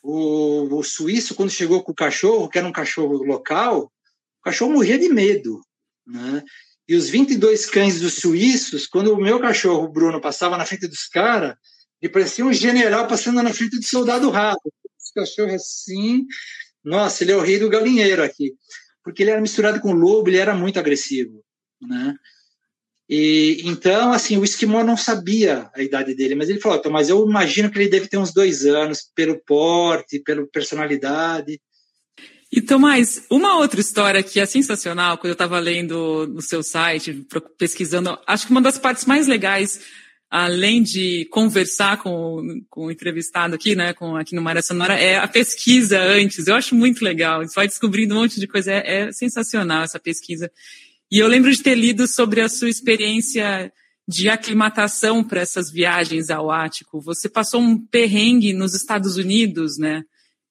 o, 0.06 0.78
o 0.78 0.84
suíço, 0.84 1.34
quando 1.34 1.50
chegou 1.50 1.84
com 1.84 1.92
o 1.92 1.96
cachorro, 1.96 2.48
que 2.48 2.60
era 2.60 2.68
um 2.68 2.72
cachorro 2.72 3.24
local, 3.24 3.92
o 4.40 4.44
cachorro 4.44 4.74
morria 4.74 5.00
de 5.00 5.10
medo. 5.10 5.60
Né? 6.06 6.44
E 6.88 6.96
os 6.96 7.10
22 7.10 7.66
cães 7.66 8.00
dos 8.00 8.16
suíços, 8.16 8.86
quando 8.86 9.12
o 9.12 9.20
meu 9.20 9.40
cachorro, 9.40 9.88
Bruno, 9.88 10.22
passava 10.22 10.58
na 10.58 10.66
frente 10.66 10.88
dos 10.88 11.08
caras, 11.08 11.56
ele 12.00 12.14
parecia 12.14 12.46
um 12.46 12.54
general 12.54 13.08
passando 13.08 13.42
na 13.42 13.52
frente 13.52 13.80
do 13.80 13.86
soldado 13.86 14.30
rato. 14.30 14.72
Esse 15.00 15.12
cachorro 15.12 15.56
assim, 15.56 16.28
nossa, 16.84 17.24
ele 17.24 17.32
é 17.32 17.36
o 17.36 17.42
rei 17.42 17.58
do 17.58 17.70
galinheiro 17.70 18.24
aqui. 18.24 18.54
Porque 19.04 19.24
ele 19.24 19.32
era 19.32 19.42
misturado 19.42 19.80
com 19.82 19.92
lobo, 19.92 20.30
ele 20.30 20.38
era 20.38 20.54
muito 20.54 20.78
agressivo. 20.78 21.44
Né? 21.82 22.16
E 23.08 23.62
então, 23.66 24.12
assim, 24.12 24.38
o 24.38 24.44
esquimó 24.44 24.84
não 24.84 24.98
sabia 24.98 25.70
a 25.76 25.84
idade 25.84 26.16
dele, 26.16 26.34
mas 26.36 26.50
ele 26.50 26.60
falou: 26.60 26.78
então, 26.78 26.92
mas 26.92 27.10
eu 27.10 27.24
imagino 27.28 27.70
que 27.70 27.78
ele 27.78 27.90
deve 27.90 28.08
ter 28.08 28.18
uns 28.18 28.34
dois 28.34 28.66
anos, 28.66 29.04
pelo 29.16 29.40
porte, 29.46 30.20
pela 30.20 30.46
personalidade. 30.48 31.60
E 32.52 32.62
Tomás, 32.62 33.26
uma 33.30 33.58
outra 33.58 33.80
história 33.82 34.24
que 34.24 34.40
é 34.40 34.46
sensacional, 34.46 35.18
quando 35.18 35.32
eu 35.32 35.34
estava 35.34 35.60
lendo 35.60 36.26
no 36.28 36.42
seu 36.42 36.64
site, 36.64 37.26
pesquisando, 37.58 38.18
acho 38.26 38.46
que 38.46 38.52
uma 38.52 38.62
das 38.62 38.78
partes 38.78 39.06
mais 39.06 39.28
legais, 39.28 39.82
além 40.30 40.82
de 40.82 41.26
conversar 41.32 41.98
com, 41.98 42.62
com 42.70 42.86
o 42.86 42.92
entrevistado 42.92 43.56
aqui, 43.56 43.76
né, 43.76 43.94
com, 43.94 44.16
aqui 44.16 44.34
no 44.34 44.42
Maré 44.42 44.62
Sonora, 44.62 44.94
é 44.94 45.18
a 45.18 45.28
pesquisa 45.28 46.00
antes. 46.00 46.48
Eu 46.48 46.56
acho 46.56 46.74
muito 46.76 47.04
legal. 47.04 47.46
Você 47.46 47.56
vai 47.56 47.68
descobrindo 47.68 48.16
um 48.16 48.20
monte 48.22 48.40
de 48.40 48.48
coisa. 48.48 48.72
É, 48.72 49.02
é 49.02 49.12
sensacional 49.12 49.84
essa 49.84 50.00
pesquisa. 50.00 50.50
E 51.12 51.20
eu 51.20 51.28
lembro 51.28 51.52
de 51.52 51.62
ter 51.62 51.76
lido 51.76 52.08
sobre 52.08 52.42
a 52.42 52.50
sua 52.50 52.70
experiência 52.70 53.72
de 54.08 54.30
aclimatação 54.30 55.24
para 55.24 55.42
essas 55.42 55.72
viagens 55.72 56.30
ao 56.30 56.52
Ático. 56.52 57.02
Você 57.02 57.28
passou 57.28 57.62
um 57.62 57.78
perrengue 57.78 58.54
nos 58.54 58.74
Estados 58.74 59.18
Unidos, 59.18 59.78
né? 59.78 60.04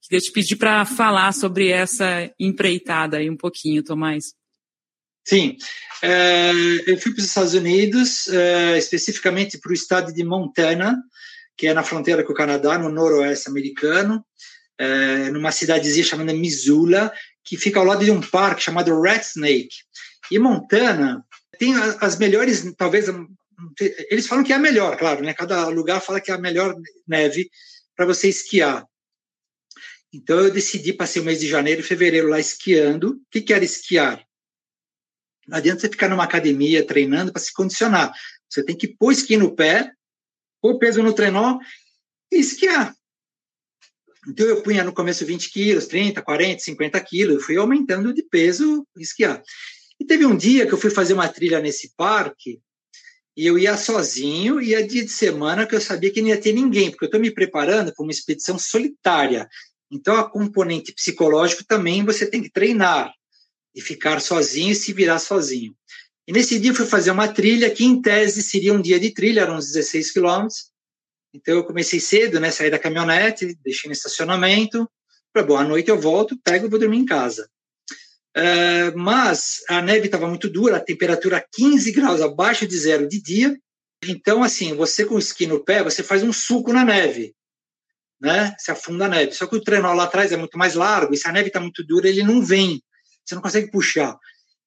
Queria 0.02 0.20
te 0.20 0.32
pedir 0.32 0.56
para 0.56 0.84
falar 0.84 1.32
sobre 1.32 1.70
essa 1.70 2.30
empreitada 2.38 3.16
aí 3.16 3.30
um 3.30 3.36
pouquinho, 3.36 3.82
Tomás. 3.82 4.34
Sim, 5.26 5.56
é, 6.02 6.50
eu 6.86 6.98
fui 6.98 7.14
para 7.14 7.20
os 7.20 7.28
Estados 7.28 7.54
Unidos, 7.54 8.28
é, 8.28 8.76
especificamente 8.76 9.56
para 9.56 9.70
o 9.70 9.74
estado 9.74 10.12
de 10.12 10.22
Montana, 10.22 11.02
que 11.56 11.66
é 11.66 11.72
na 11.72 11.82
fronteira 11.82 12.22
com 12.22 12.32
o 12.32 12.36
Canadá, 12.36 12.76
no 12.76 12.90
noroeste 12.90 13.48
americano, 13.48 14.22
é, 14.76 15.30
numa 15.30 15.50
cidadezinha 15.50 16.04
chamada 16.04 16.34
Missoula, 16.34 17.10
que 17.42 17.56
fica 17.56 17.78
ao 17.78 17.86
lado 17.86 18.04
de 18.04 18.10
um 18.10 18.20
parque 18.20 18.62
chamado 18.62 19.00
Rat 19.00 19.22
Snake. 19.22 19.74
E 20.30 20.38
Montana 20.38 21.24
tem 21.58 21.74
as 21.74 22.18
melhores, 22.18 22.74
talvez, 22.76 23.06
eles 24.10 24.26
falam 24.26 24.44
que 24.44 24.52
é 24.52 24.56
a 24.56 24.58
melhor, 24.58 24.96
claro, 24.96 25.22
né? 25.22 25.34
Cada 25.34 25.68
lugar 25.68 26.00
fala 26.00 26.20
que 26.20 26.30
é 26.30 26.34
a 26.34 26.38
melhor 26.38 26.74
neve 27.06 27.50
para 27.94 28.06
você 28.06 28.28
esquiar. 28.28 28.86
Então 30.12 30.38
eu 30.38 30.50
decidi, 30.50 30.92
passei 30.92 31.20
o 31.20 31.24
mês 31.24 31.40
de 31.40 31.48
janeiro 31.48 31.80
e 31.80 31.84
fevereiro 31.84 32.28
lá 32.28 32.38
esquiando. 32.38 33.10
O 33.10 33.20
que, 33.30 33.40
que 33.40 33.52
era 33.52 33.64
esquiar? 33.64 34.24
Não 35.46 35.58
adianta 35.58 35.80
você 35.80 35.88
ficar 35.88 36.08
numa 36.08 36.24
academia 36.24 36.86
treinando 36.86 37.32
para 37.32 37.42
se 37.42 37.52
condicionar. 37.52 38.12
Você 38.48 38.64
tem 38.64 38.76
que 38.76 38.88
pôr 38.88 39.12
esqui 39.12 39.36
no 39.36 39.54
pé, 39.54 39.90
pôr 40.60 40.78
peso 40.78 41.02
no 41.02 41.12
trenó 41.12 41.58
e 42.30 42.38
esquiar. 42.38 42.94
Então 44.28 44.46
eu 44.46 44.62
punha 44.62 44.82
no 44.82 44.92
começo 44.92 45.26
20 45.26 45.50
quilos, 45.50 45.86
30, 45.86 46.22
40, 46.22 46.62
50 46.62 47.00
quilos, 47.00 47.34
eu 47.34 47.40
fui 47.40 47.56
aumentando 47.56 48.14
de 48.14 48.22
peso 48.22 48.86
esquiar. 48.96 49.42
E 50.00 50.04
teve 50.04 50.26
um 50.26 50.36
dia 50.36 50.66
que 50.66 50.72
eu 50.72 50.78
fui 50.78 50.90
fazer 50.90 51.14
uma 51.14 51.28
trilha 51.28 51.60
nesse 51.60 51.94
parque 51.96 52.60
e 53.36 53.46
eu 53.46 53.58
ia 53.58 53.76
sozinho, 53.76 54.60
e 54.60 54.74
é 54.74 54.82
dia 54.82 55.04
de 55.04 55.10
semana 55.10 55.66
que 55.66 55.74
eu 55.74 55.80
sabia 55.80 56.12
que 56.12 56.22
não 56.22 56.28
ia 56.28 56.40
ter 56.40 56.52
ninguém, 56.52 56.90
porque 56.90 57.04
eu 57.04 57.08
estou 57.08 57.20
me 57.20 57.32
preparando 57.32 57.92
para 57.92 58.02
uma 58.04 58.12
expedição 58.12 58.56
solitária. 58.58 59.48
Então, 59.90 60.16
a 60.16 60.28
componente 60.28 60.92
psicológico 60.92 61.64
também 61.64 62.04
você 62.04 62.26
tem 62.26 62.42
que 62.42 62.50
treinar 62.50 63.12
e 63.74 63.80
ficar 63.80 64.20
sozinho 64.20 64.70
e 64.70 64.74
se 64.74 64.92
virar 64.92 65.18
sozinho. 65.18 65.74
E 66.26 66.32
nesse 66.32 66.58
dia 66.58 66.70
eu 66.70 66.74
fui 66.74 66.86
fazer 66.86 67.10
uma 67.10 67.26
trilha 67.26 67.68
que, 67.70 67.84
em 67.84 68.00
tese, 68.00 68.42
seria 68.42 68.72
um 68.72 68.80
dia 68.80 69.00
de 69.00 69.12
trilha, 69.12 69.40
eram 69.40 69.56
uns 69.56 69.72
16 69.72 70.12
quilômetros. 70.12 70.70
Então, 71.34 71.54
eu 71.54 71.64
comecei 71.64 71.98
cedo, 71.98 72.38
né? 72.38 72.52
Saí 72.52 72.70
da 72.70 72.78
caminhonete, 72.78 73.58
deixei 73.64 73.88
no 73.88 73.92
estacionamento. 73.92 74.88
Bom, 75.46 75.56
à 75.56 75.64
noite 75.64 75.90
eu 75.90 76.00
volto, 76.00 76.38
pego 76.44 76.66
e 76.66 76.70
vou 76.70 76.78
dormir 76.78 76.98
em 76.98 77.04
casa. 77.04 77.50
Uh, 78.36 78.96
mas 78.98 79.60
a 79.68 79.80
neve 79.80 80.06
estava 80.06 80.26
muito 80.26 80.50
dura, 80.50 80.76
a 80.76 80.84
temperatura 80.84 81.44
15 81.52 81.92
graus 81.92 82.20
abaixo 82.20 82.66
de 82.66 82.76
zero 82.76 83.08
de 83.08 83.22
dia. 83.22 83.56
Então, 84.04 84.42
assim, 84.42 84.74
você 84.74 85.04
com 85.04 85.14
o 85.14 85.18
esqui 85.18 85.46
no 85.46 85.64
pé, 85.64 85.82
você 85.82 86.02
faz 86.02 86.22
um 86.22 86.32
suco 86.32 86.72
na 86.72 86.84
neve, 86.84 87.34
né? 88.20 88.54
Se 88.58 88.70
afunda 88.70 89.06
a 89.06 89.08
neve. 89.08 89.32
Só 89.32 89.46
que 89.46 89.56
o 89.56 89.62
trenó 89.62 89.92
lá 89.94 90.04
atrás 90.04 90.32
é 90.32 90.36
muito 90.36 90.58
mais 90.58 90.74
largo, 90.74 91.14
e 91.14 91.16
se 91.16 91.28
a 91.28 91.32
neve 91.32 91.48
está 91.48 91.60
muito 91.60 91.84
dura, 91.84 92.08
ele 92.08 92.22
não 92.22 92.42
vem. 92.42 92.82
Você 93.24 93.34
não 93.34 93.42
consegue 93.42 93.70
puxar. 93.70 94.16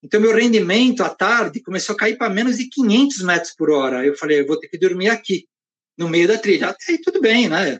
Então, 0.01 0.21
meu 0.21 0.33
rendimento 0.33 1.03
à 1.03 1.09
tarde 1.09 1.61
começou 1.61 1.93
a 1.93 1.97
cair 1.97 2.17
para 2.17 2.33
menos 2.33 2.57
de 2.57 2.69
500 2.69 3.21
metros 3.23 3.53
por 3.55 3.69
hora. 3.69 4.05
Eu 4.05 4.15
falei, 4.15 4.39
eu 4.39 4.47
vou 4.47 4.59
ter 4.59 4.67
que 4.67 4.77
dormir 4.77 5.09
aqui, 5.09 5.47
no 5.97 6.07
meio 6.07 6.27
da 6.27 6.37
trilha. 6.37 6.69
Até 6.69 6.93
aí 6.93 7.01
tudo 7.01 7.19
bem, 7.19 7.49
né? 7.49 7.79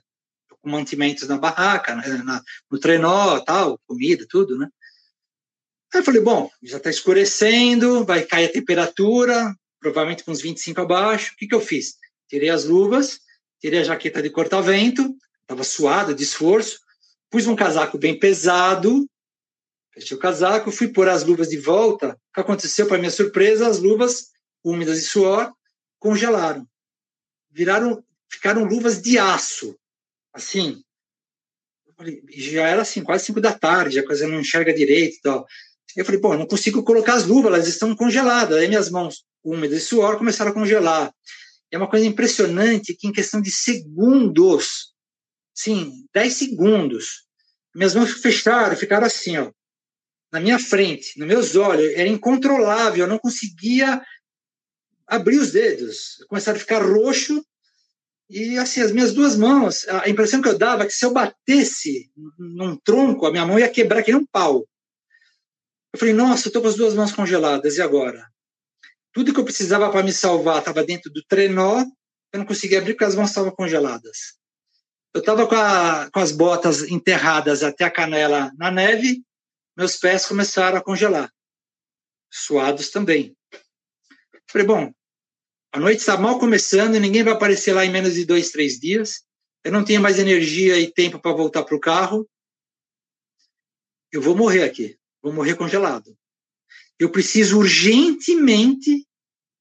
Com 0.62 0.70
mantimentos 0.70 1.28
na 1.28 1.38
barraca, 1.38 1.96
né? 1.96 2.08
na, 2.26 2.42
no 2.70 2.80
trenó, 2.80 3.40
tal, 3.40 3.80
comida, 3.88 4.26
tudo, 4.28 4.58
né? 4.58 4.68
Aí 5.98 6.02
eu 6.02 6.06
falei, 6.06 6.22
bom, 6.22 6.48
já 6.62 6.78
está 6.78 6.92
escurecendo, 6.92 8.06
vai 8.06 8.24
cair 8.24 8.46
a 8.46 8.54
temperatura, 8.54 9.52
provavelmente 9.80 10.24
com 10.24 10.32
uns 10.32 10.42
25 10.42 10.80
abaixo. 10.80 11.34
O 11.34 11.38
que, 11.38 11.48
que 11.48 11.56
eu 11.56 11.60
fiz? 11.60 11.96
Tirei 12.30 12.52
as 12.52 12.66
luvas, 12.66 13.20
tirei 13.60 13.80
a 13.80 13.84
jaqueta 13.84 14.22
de 14.22 14.30
corta-vento, 14.30 15.18
estava 15.42 15.64
suado 15.64 16.14
de 16.14 16.22
esforço, 16.22 16.80
pus 17.32 17.48
um 17.48 17.56
casaco 17.56 17.98
bem 17.98 18.20
pesado, 18.20 19.10
fechei 19.92 20.16
o 20.16 20.20
casaco, 20.20 20.72
fui 20.72 20.90
pôr 20.90 21.10
as 21.10 21.24
luvas 21.24 21.50
de 21.50 21.58
volta. 21.58 22.10
O 22.10 22.34
que 22.36 22.42
aconteceu, 22.42 22.86
para 22.86 23.00
minha 23.00 23.10
surpresa, 23.10 23.68
as 23.68 23.80
luvas 23.80 24.28
úmidas 24.64 25.00
de 25.00 25.08
suor 25.08 25.52
congelaram. 25.98 26.64
Viraram, 27.50 28.04
ficaram 28.30 28.66
luvas 28.66 29.02
de 29.02 29.18
aço, 29.18 29.76
assim. 30.32 30.80
Já 32.30 32.68
era 32.68 32.84
assim, 32.84 33.04
quase 33.04 33.26
cinco 33.26 33.42
da 33.42 33.52
tarde, 33.52 33.98
a 33.98 34.06
coisa 34.06 34.28
não 34.28 34.40
enxerga 34.40 34.72
direito 34.72 35.16
e 35.16 35.22
tal. 35.22 35.48
Eu 35.98 36.06
falei, 36.06 36.22
pô, 36.22 36.38
não 36.38 36.46
consigo 36.46 36.84
colocar 36.84 37.16
as 37.16 37.26
luvas, 37.26 37.52
elas 37.52 37.68
estão 37.68 37.96
congeladas. 37.96 38.56
Aí 38.56 38.68
minhas 38.68 38.92
mãos 38.92 39.26
úmidas 39.44 39.80
de 39.80 39.86
suor 39.86 40.16
começaram 40.20 40.52
a 40.52 40.54
congelar. 40.54 41.12
É 41.72 41.78
uma 41.78 41.90
coisa 41.90 42.06
impressionante 42.06 42.94
que 42.94 43.08
em 43.08 43.12
questão 43.12 43.42
de 43.42 43.50
segundos, 43.50 44.94
sim, 45.56 46.06
10 46.14 46.34
segundos, 46.34 47.26
minhas 47.76 47.96
mãos 47.96 48.12
fecharam, 48.22 48.78
ficaram 48.78 49.08
assim, 49.08 49.38
ó, 49.38 49.52
na 50.32 50.40
minha 50.40 50.60
frente, 50.60 51.18
nos 51.18 51.28
meus 51.28 51.56
olhos, 51.56 51.92
era 51.96 52.08
incontrolável, 52.08 53.06
eu 53.06 53.10
não 53.10 53.18
conseguia 53.18 54.00
abrir 55.08 55.40
os 55.40 55.52
dedos. 55.52 56.24
Começaram 56.28 56.58
a 56.58 56.60
ficar 56.60 56.84
roxo 56.84 57.44
e 58.30 58.56
assim, 58.60 58.82
as 58.82 58.92
minhas 58.92 59.14
duas 59.14 59.36
mãos, 59.36 59.88
a 59.88 60.08
impressão 60.08 60.44
que 60.44 60.50
eu 60.50 60.58
dava 60.58 60.84
é 60.84 60.86
que 60.86 60.94
se 60.94 61.06
eu 61.06 61.12
batesse 61.12 62.12
num 62.38 62.76
tronco, 62.76 63.26
a 63.26 63.32
minha 63.32 63.48
mão 63.48 63.58
ia 63.58 63.68
quebrar 63.68 64.04
que 64.04 64.12
nem 64.12 64.22
um 64.22 64.26
pau. 64.28 64.64
Eu 65.98 66.00
falei, 66.00 66.14
nossa, 66.14 66.48
estou 66.48 66.62
com 66.62 66.68
as 66.68 66.76
duas 66.76 66.94
mãos 66.94 67.12
congeladas, 67.12 67.78
e 67.78 67.82
agora? 67.82 68.32
Tudo 69.12 69.34
que 69.34 69.40
eu 69.40 69.44
precisava 69.44 69.90
para 69.90 70.04
me 70.04 70.14
salvar 70.14 70.60
estava 70.60 70.84
dentro 70.84 71.12
do 71.12 71.24
trenó, 71.24 71.84
eu 72.32 72.38
não 72.38 72.46
conseguia 72.46 72.78
abrir 72.78 72.94
porque 72.94 73.06
as 73.06 73.16
mãos 73.16 73.30
estavam 73.30 73.50
congeladas. 73.50 74.38
Eu 75.12 75.22
estava 75.22 75.48
com, 75.48 76.12
com 76.12 76.20
as 76.20 76.32
botas 76.32 76.84
enterradas 76.84 77.64
até 77.64 77.84
a 77.84 77.90
canela 77.90 78.52
na 78.60 78.70
neve, 78.70 79.24
meus 79.76 79.98
pés 79.98 80.28
começaram 80.28 80.78
a 80.78 80.84
congelar, 80.84 81.34
suados 82.32 82.92
também. 82.92 83.36
Eu 83.52 84.40
falei, 84.52 84.68
bom, 84.68 84.94
a 85.74 85.80
noite 85.80 86.02
está 86.02 86.16
mal 86.16 86.38
começando 86.38 86.94
e 86.94 87.00
ninguém 87.00 87.24
vai 87.24 87.34
aparecer 87.34 87.74
lá 87.74 87.84
em 87.84 87.90
menos 87.90 88.14
de 88.14 88.24
dois, 88.24 88.52
três 88.52 88.80
dias. 88.80 89.24
Eu 89.64 89.72
não 89.72 89.84
tenho 89.84 90.00
mais 90.00 90.20
energia 90.20 90.80
e 90.80 90.94
tempo 90.94 91.20
para 91.20 91.36
voltar 91.36 91.64
para 91.64 91.76
o 91.76 91.80
carro. 91.80 92.30
Eu 94.12 94.22
vou 94.22 94.36
morrer 94.36 94.62
aqui 94.64 94.96
vou 95.28 95.34
morrer 95.34 95.56
congelado. 95.56 96.18
eu 97.00 97.12
preciso 97.12 97.60
urgentemente 97.60 99.06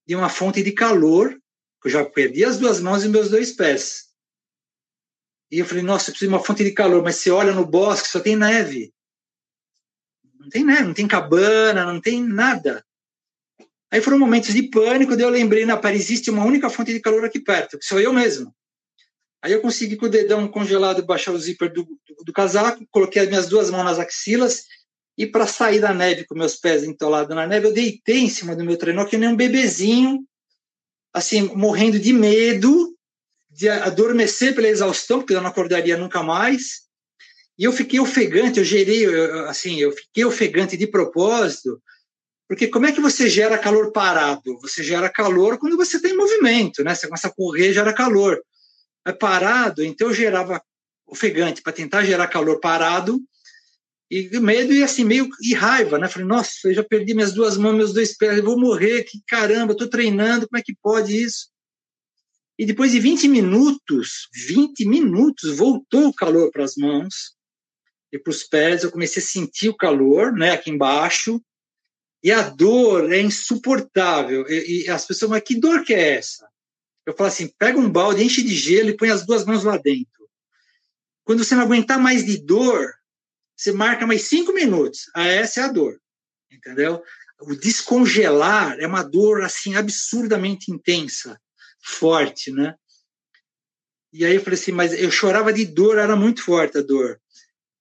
de 0.07 0.15
uma 0.15 0.29
fonte 0.29 0.63
de 0.63 0.71
calor, 0.71 1.37
eu 1.83 1.91
já 1.91 2.03
perdi 2.03 2.43
as 2.43 2.57
duas 2.57 2.79
mãos 2.79 3.03
e 3.03 3.09
meus 3.09 3.29
dois 3.29 3.51
pés. 3.51 4.07
E 5.51 5.59
eu 5.59 5.65
falei, 5.65 5.83
nossa, 5.83 6.09
eu 6.09 6.13
preciso 6.13 6.29
de 6.29 6.35
uma 6.35 6.43
fonte 6.43 6.63
de 6.63 6.71
calor, 6.71 7.03
mas 7.03 7.17
você 7.17 7.29
olha 7.29 7.53
no 7.53 7.65
bosque, 7.65 8.07
só 8.07 8.19
tem 8.19 8.35
neve. 8.35 8.93
Não 10.39 10.49
tem 10.49 10.63
neve, 10.63 10.83
não 10.83 10.93
tem 10.93 11.07
cabana, 11.07 11.85
não 11.85 12.01
tem 12.01 12.23
nada. 12.23 12.83
Aí 13.91 14.01
foram 14.01 14.19
momentos 14.19 14.53
de 14.53 14.63
pânico, 14.63 15.15
daí 15.15 15.25
eu 15.25 15.29
lembrei, 15.29 15.65
na 15.65 15.77
Paris 15.77 16.03
existe 16.03 16.29
uma 16.29 16.43
única 16.43 16.69
fonte 16.69 16.93
de 16.93 16.99
calor 16.99 17.23
aqui 17.23 17.39
perto, 17.39 17.77
que 17.77 17.85
sou 17.85 17.99
eu 17.99 18.11
mesmo. 18.11 18.53
Aí 19.41 19.51
eu 19.51 19.61
consegui 19.61 19.95
com 19.95 20.07
o 20.07 20.09
dedão 20.09 20.47
congelado 20.47 21.05
baixar 21.05 21.31
o 21.31 21.39
zíper 21.39 21.71
do, 21.71 21.83
do, 21.83 22.23
do 22.25 22.33
casaco, 22.33 22.85
coloquei 22.89 23.21
as 23.21 23.27
minhas 23.27 23.47
duas 23.47 23.69
mãos 23.69 23.83
nas 23.83 23.99
axilas 23.99 24.63
e 25.17 25.25
para 25.25 25.47
sair 25.47 25.79
da 25.79 25.93
neve 25.93 26.25
com 26.25 26.35
meus 26.35 26.55
pés 26.55 26.83
entolados 26.83 27.35
na 27.35 27.47
neve, 27.47 27.67
eu 27.67 27.73
deitei 27.73 28.19
em 28.19 28.29
cima 28.29 28.55
do 28.55 28.63
meu 28.63 28.77
trenó 28.77 29.03
que 29.03 29.17
nem 29.17 29.29
um 29.29 29.35
bebezinho, 29.35 30.23
assim, 31.11 31.41
morrendo 31.55 31.99
de 31.99 32.13
medo 32.13 32.95
de 33.49 33.67
adormecer 33.67 34.53
pela 34.53 34.67
exaustão, 34.67 35.19
porque 35.19 35.33
eu 35.33 35.41
não 35.41 35.49
acordaria 35.49 35.97
nunca 35.97 36.21
mais. 36.21 36.85
E 37.57 37.63
eu 37.63 37.73
fiquei 37.73 37.99
ofegante, 37.99 38.59
eu 38.59 38.63
gerei, 38.63 39.05
assim, 39.47 39.79
eu 39.79 39.91
fiquei 39.91 40.23
ofegante 40.23 40.77
de 40.77 40.85
propósito, 40.85 41.81
porque 42.47 42.67
como 42.67 42.85
é 42.85 42.91
que 42.91 43.01
você 43.01 43.27
gera 43.27 43.57
calor 43.57 43.91
parado? 43.91 44.59
Você 44.61 44.83
gera 44.83 45.09
calor 45.09 45.57
quando 45.57 45.75
você 45.75 45.99
tem 45.99 46.15
movimento, 46.15 46.83
né? 46.83 46.93
Você 46.93 47.07
começa 47.07 47.27
a 47.27 47.33
correr, 47.33 47.73
gera 47.73 47.91
calor. 47.91 48.39
É 49.05 49.11
parado, 49.11 49.83
então 49.83 50.09
eu 50.09 50.13
gerava 50.13 50.61
ofegante 51.07 51.63
para 51.63 51.73
tentar 51.73 52.03
gerar 52.03 52.27
calor 52.27 52.59
parado, 52.59 53.19
e 54.09 54.39
medo 54.39 54.73
e 54.73 54.83
assim, 54.83 55.03
meio 55.03 55.29
e 55.41 55.53
raiva, 55.53 55.97
né? 55.97 56.07
Falei, 56.07 56.27
nossa, 56.27 56.51
eu 56.65 56.73
já 56.73 56.83
perdi 56.83 57.13
minhas 57.13 57.33
duas 57.33 57.57
mãos, 57.57 57.75
meus 57.75 57.93
dois 57.93 58.15
pés, 58.15 58.37
eu 58.37 58.43
vou 58.43 58.59
morrer, 58.59 59.03
que 59.03 59.21
caramba, 59.27 59.73
estou 59.73 59.89
treinando, 59.89 60.47
como 60.47 60.59
é 60.59 60.63
que 60.63 60.75
pode 60.81 61.15
isso? 61.15 61.49
E 62.57 62.65
depois 62.65 62.91
de 62.91 62.99
20 62.99 63.27
minutos, 63.27 64.29
20 64.33 64.85
minutos, 64.85 65.55
voltou 65.55 66.07
o 66.07 66.13
calor 66.13 66.49
para 66.51 66.63
as 66.63 66.75
mãos 66.75 67.35
e 68.11 68.17
para 68.17 68.31
os 68.31 68.43
pés, 68.43 68.83
eu 68.83 68.91
comecei 68.91 69.21
a 69.21 69.25
sentir 69.25 69.69
o 69.69 69.75
calor, 69.75 70.33
né, 70.33 70.51
aqui 70.51 70.71
embaixo, 70.71 71.41
e 72.23 72.31
a 72.31 72.49
dor 72.49 73.11
é 73.11 73.21
insuportável. 73.21 74.47
E, 74.49 74.85
e 74.85 74.89
as 74.89 75.05
pessoas, 75.05 75.31
mas 75.31 75.43
que 75.43 75.59
dor 75.59 75.83
que 75.83 75.93
é 75.93 76.15
essa? 76.15 76.47
Eu 77.05 77.13
falo 77.13 77.27
assim, 77.27 77.47
pega 77.59 77.77
um 77.77 77.89
balde, 77.89 78.23
enche 78.23 78.41
de 78.41 78.55
gelo 78.55 78.89
e 78.89 78.97
põe 78.97 79.09
as 79.09 79.25
duas 79.25 79.45
mãos 79.45 79.63
lá 79.63 79.77
dentro. 79.77 80.27
Quando 81.23 81.43
você 81.43 81.55
não 81.55 81.63
aguentar 81.63 81.99
mais 81.99 82.25
de 82.25 82.37
dor, 82.37 82.93
você 83.57 83.71
marca 83.71 84.05
mais 84.05 84.23
cinco 84.23 84.53
minutos. 84.53 85.09
Ah, 85.15 85.27
essa 85.27 85.61
é 85.61 85.63
a 85.63 85.71
dor, 85.71 85.99
entendeu? 86.51 87.03
O 87.41 87.55
descongelar 87.55 88.77
é 88.79 88.85
uma 88.85 89.03
dor 89.03 89.43
assim 89.43 89.75
absurdamente 89.75 90.71
intensa 90.71 91.39
forte, 91.81 92.51
né? 92.51 92.75
E 94.13 94.25
aí 94.25 94.35
eu 94.35 94.41
falei 94.41 94.59
assim, 94.59 94.71
mas 94.71 94.93
eu 94.93 95.11
chorava 95.11 95.51
de 95.51 95.65
dor, 95.65 95.97
era 95.97 96.15
muito 96.15 96.43
forte 96.43 96.77
a 96.77 96.81
dor. 96.81 97.19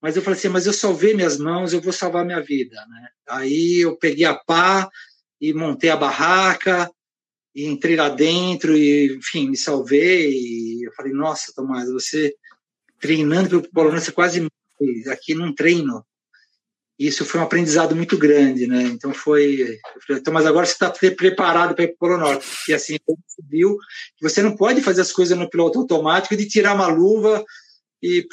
Mas 0.01 0.17
eu 0.17 0.23
falei 0.23 0.39
assim, 0.39 0.49
mas 0.49 0.67
eu 0.67 0.73
salvei 0.73 1.15
minhas 1.15 1.39
mãos, 1.39 1.73
eu 1.73 1.81
vou 1.81 1.93
salvar 1.93 2.25
minha 2.25 2.41
vida, 2.41 2.77
né? 2.87 3.09
Aí 3.29 3.81
eu 3.81 3.97
peguei 3.97 4.25
a 4.25 4.35
pá 4.35 4.89
e 5.41 5.53
montei 5.53 5.91
a 5.91 5.97
barraca 5.97 6.91
e 7.55 7.67
entrei 7.67 7.97
lá 7.97 8.09
dentro 8.09 8.77
e, 8.77 9.17
enfim, 9.17 9.49
me 9.51 9.57
salvei. 9.57 10.31
E 10.31 10.87
eu 10.87 10.93
falei, 10.93 11.13
nossa, 11.13 11.53
Tomás, 11.55 11.91
você 11.91 12.35
treinando 13.01 13.49
pelo 13.49 13.73
Polônia, 13.73 14.01
você 14.01 14.13
quase 14.13 14.47
aqui 15.11 15.35
num 15.35 15.55
treino 15.55 16.05
isso 16.99 17.27
foi 17.27 17.41
um 17.41 17.45
aprendizado 17.45 17.95
muito 17.95 18.17
grande, 18.17 18.67
né? 18.67 18.83
Então 18.85 19.13
foi, 19.13 19.79
falei, 20.07 20.21
então, 20.21 20.33
mas 20.33 20.47
agora 20.47 20.65
você 20.65 20.73
está 20.73 20.91
preparado 20.91 21.75
para 21.75 21.85
ir 21.85 21.89
para 21.89 21.95
o 21.95 21.99
Polo 21.99 22.19
Norte. 22.19 22.47
E 22.69 22.73
assim, 22.73 22.97
você 23.07 23.43
viu 23.47 23.77
que 24.17 24.27
você 24.27 24.41
não 24.43 24.57
pode 24.57 24.81
fazer 24.81 25.03
as 25.03 25.13
coisas 25.13 25.37
no 25.37 25.51
piloto 25.51 25.79
automático 25.79 26.35
de 26.35 26.49
tirar 26.49 26.75
uma 26.75 26.87
luva 26.87 27.45
e, 28.03 28.27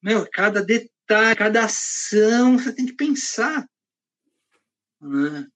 meu, 0.00 0.28
cada 0.32 0.62
detalhe, 0.62 1.36
cada 1.36 1.64
ação, 1.64 2.56
você 2.56 2.72
tem 2.72 2.86
que 2.86 2.94
pensar. 2.94 3.68
Né? 5.00 5.48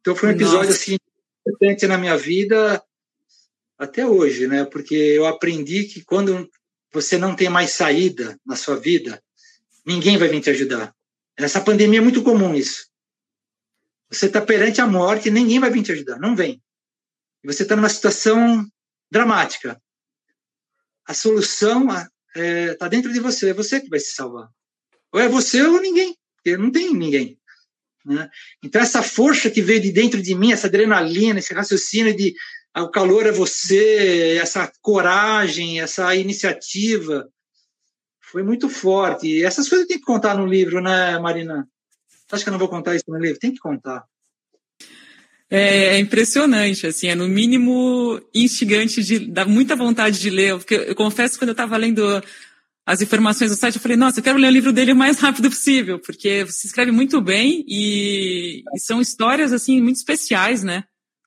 Então 0.00 0.14
foi 0.14 0.28
um 0.28 0.32
episódio 0.32 0.68
Nossa. 0.68 0.78
assim 0.78 0.96
importante 1.46 1.86
na 1.86 1.96
minha 1.96 2.16
vida 2.18 2.82
até 3.78 4.06
hoje, 4.06 4.46
né? 4.46 4.64
Porque 4.64 4.94
eu 4.94 5.26
aprendi 5.26 5.84
que 5.84 6.04
quando 6.04 6.48
você 6.94 7.18
não 7.18 7.34
tem 7.34 7.48
mais 7.48 7.72
saída 7.72 8.38
na 8.46 8.54
sua 8.54 8.76
vida, 8.76 9.20
ninguém 9.84 10.16
vai 10.16 10.28
vir 10.28 10.40
te 10.40 10.50
ajudar. 10.50 10.94
Essa 11.36 11.60
pandemia 11.60 11.98
é 11.98 12.02
muito 12.02 12.22
comum 12.22 12.54
isso. 12.54 12.86
Você 14.08 14.26
está 14.26 14.40
perante 14.40 14.80
a 14.80 14.86
morte 14.86 15.28
ninguém 15.28 15.58
vai 15.58 15.70
vir 15.70 15.82
te 15.82 15.90
ajudar, 15.90 16.20
não 16.20 16.36
vem. 16.36 16.62
E 17.42 17.46
você 17.48 17.64
está 17.64 17.74
numa 17.74 17.88
situação 17.88 18.64
dramática. 19.10 19.82
A 21.04 21.12
solução 21.12 21.88
está 21.88 22.08
é, 22.36 22.74
tá 22.74 22.86
dentro 22.86 23.12
de 23.12 23.18
você, 23.18 23.50
é 23.50 23.52
você 23.52 23.80
que 23.80 23.90
vai 23.90 23.98
se 23.98 24.14
salvar. 24.14 24.48
Ou 25.12 25.20
é 25.20 25.28
você 25.28 25.62
ou 25.62 25.80
ninguém, 25.80 26.16
porque 26.36 26.56
não 26.56 26.70
tem 26.70 26.94
ninguém. 26.94 27.38
Né? 28.04 28.30
Então, 28.62 28.80
essa 28.80 29.02
força 29.02 29.50
que 29.50 29.60
veio 29.60 29.80
de 29.80 29.90
dentro 29.90 30.22
de 30.22 30.34
mim, 30.34 30.52
essa 30.52 30.68
adrenalina, 30.68 31.40
esse 31.40 31.52
raciocínio 31.52 32.16
de 32.16 32.34
o 32.82 32.90
calor 32.90 33.26
é 33.26 33.32
você, 33.32 34.38
essa 34.40 34.70
coragem, 34.82 35.80
essa 35.80 36.14
iniciativa, 36.16 37.28
foi 38.20 38.42
muito 38.42 38.68
forte. 38.68 39.28
E 39.28 39.44
essas 39.44 39.68
coisas 39.68 39.86
tem 39.86 39.98
que 39.98 40.04
contar 40.04 40.36
no 40.36 40.46
livro, 40.46 40.80
né, 40.80 41.18
Marina? 41.18 41.68
Acho 42.32 42.42
que 42.42 42.48
eu 42.48 42.52
não 42.52 42.58
vou 42.58 42.68
contar 42.68 42.96
isso 42.96 43.04
no 43.08 43.18
livro? 43.18 43.38
Tem 43.38 43.52
que 43.52 43.60
contar. 43.60 44.04
É, 45.48 45.94
é 45.94 45.98
impressionante, 46.00 46.86
assim, 46.86 47.06
é 47.06 47.14
no 47.14 47.28
mínimo 47.28 48.20
instigante, 48.34 49.04
de, 49.04 49.20
dá 49.20 49.44
muita 49.44 49.76
vontade 49.76 50.18
de 50.18 50.30
ler, 50.30 50.56
porque 50.56 50.74
eu 50.74 50.96
confesso 50.96 51.34
que 51.34 51.38
quando 51.38 51.50
eu 51.50 51.52
estava 51.52 51.76
lendo 51.76 52.02
as 52.84 53.00
informações 53.00 53.50
do 53.50 53.56
site, 53.56 53.76
eu 53.76 53.80
falei, 53.80 53.96
nossa, 53.96 54.18
eu 54.18 54.24
quero 54.24 54.38
ler 54.38 54.48
o 54.48 54.52
livro 54.52 54.72
dele 54.72 54.92
o 54.92 54.96
mais 54.96 55.18
rápido 55.20 55.48
possível, 55.48 56.00
porque 56.00 56.44
você 56.44 56.66
escreve 56.66 56.90
muito 56.90 57.20
bem 57.20 57.64
e, 57.68 58.64
e 58.74 58.80
são 58.80 59.00
histórias, 59.00 59.52
assim, 59.52 59.80
muito 59.80 59.96
especiais, 59.96 60.64
né? 60.64 60.84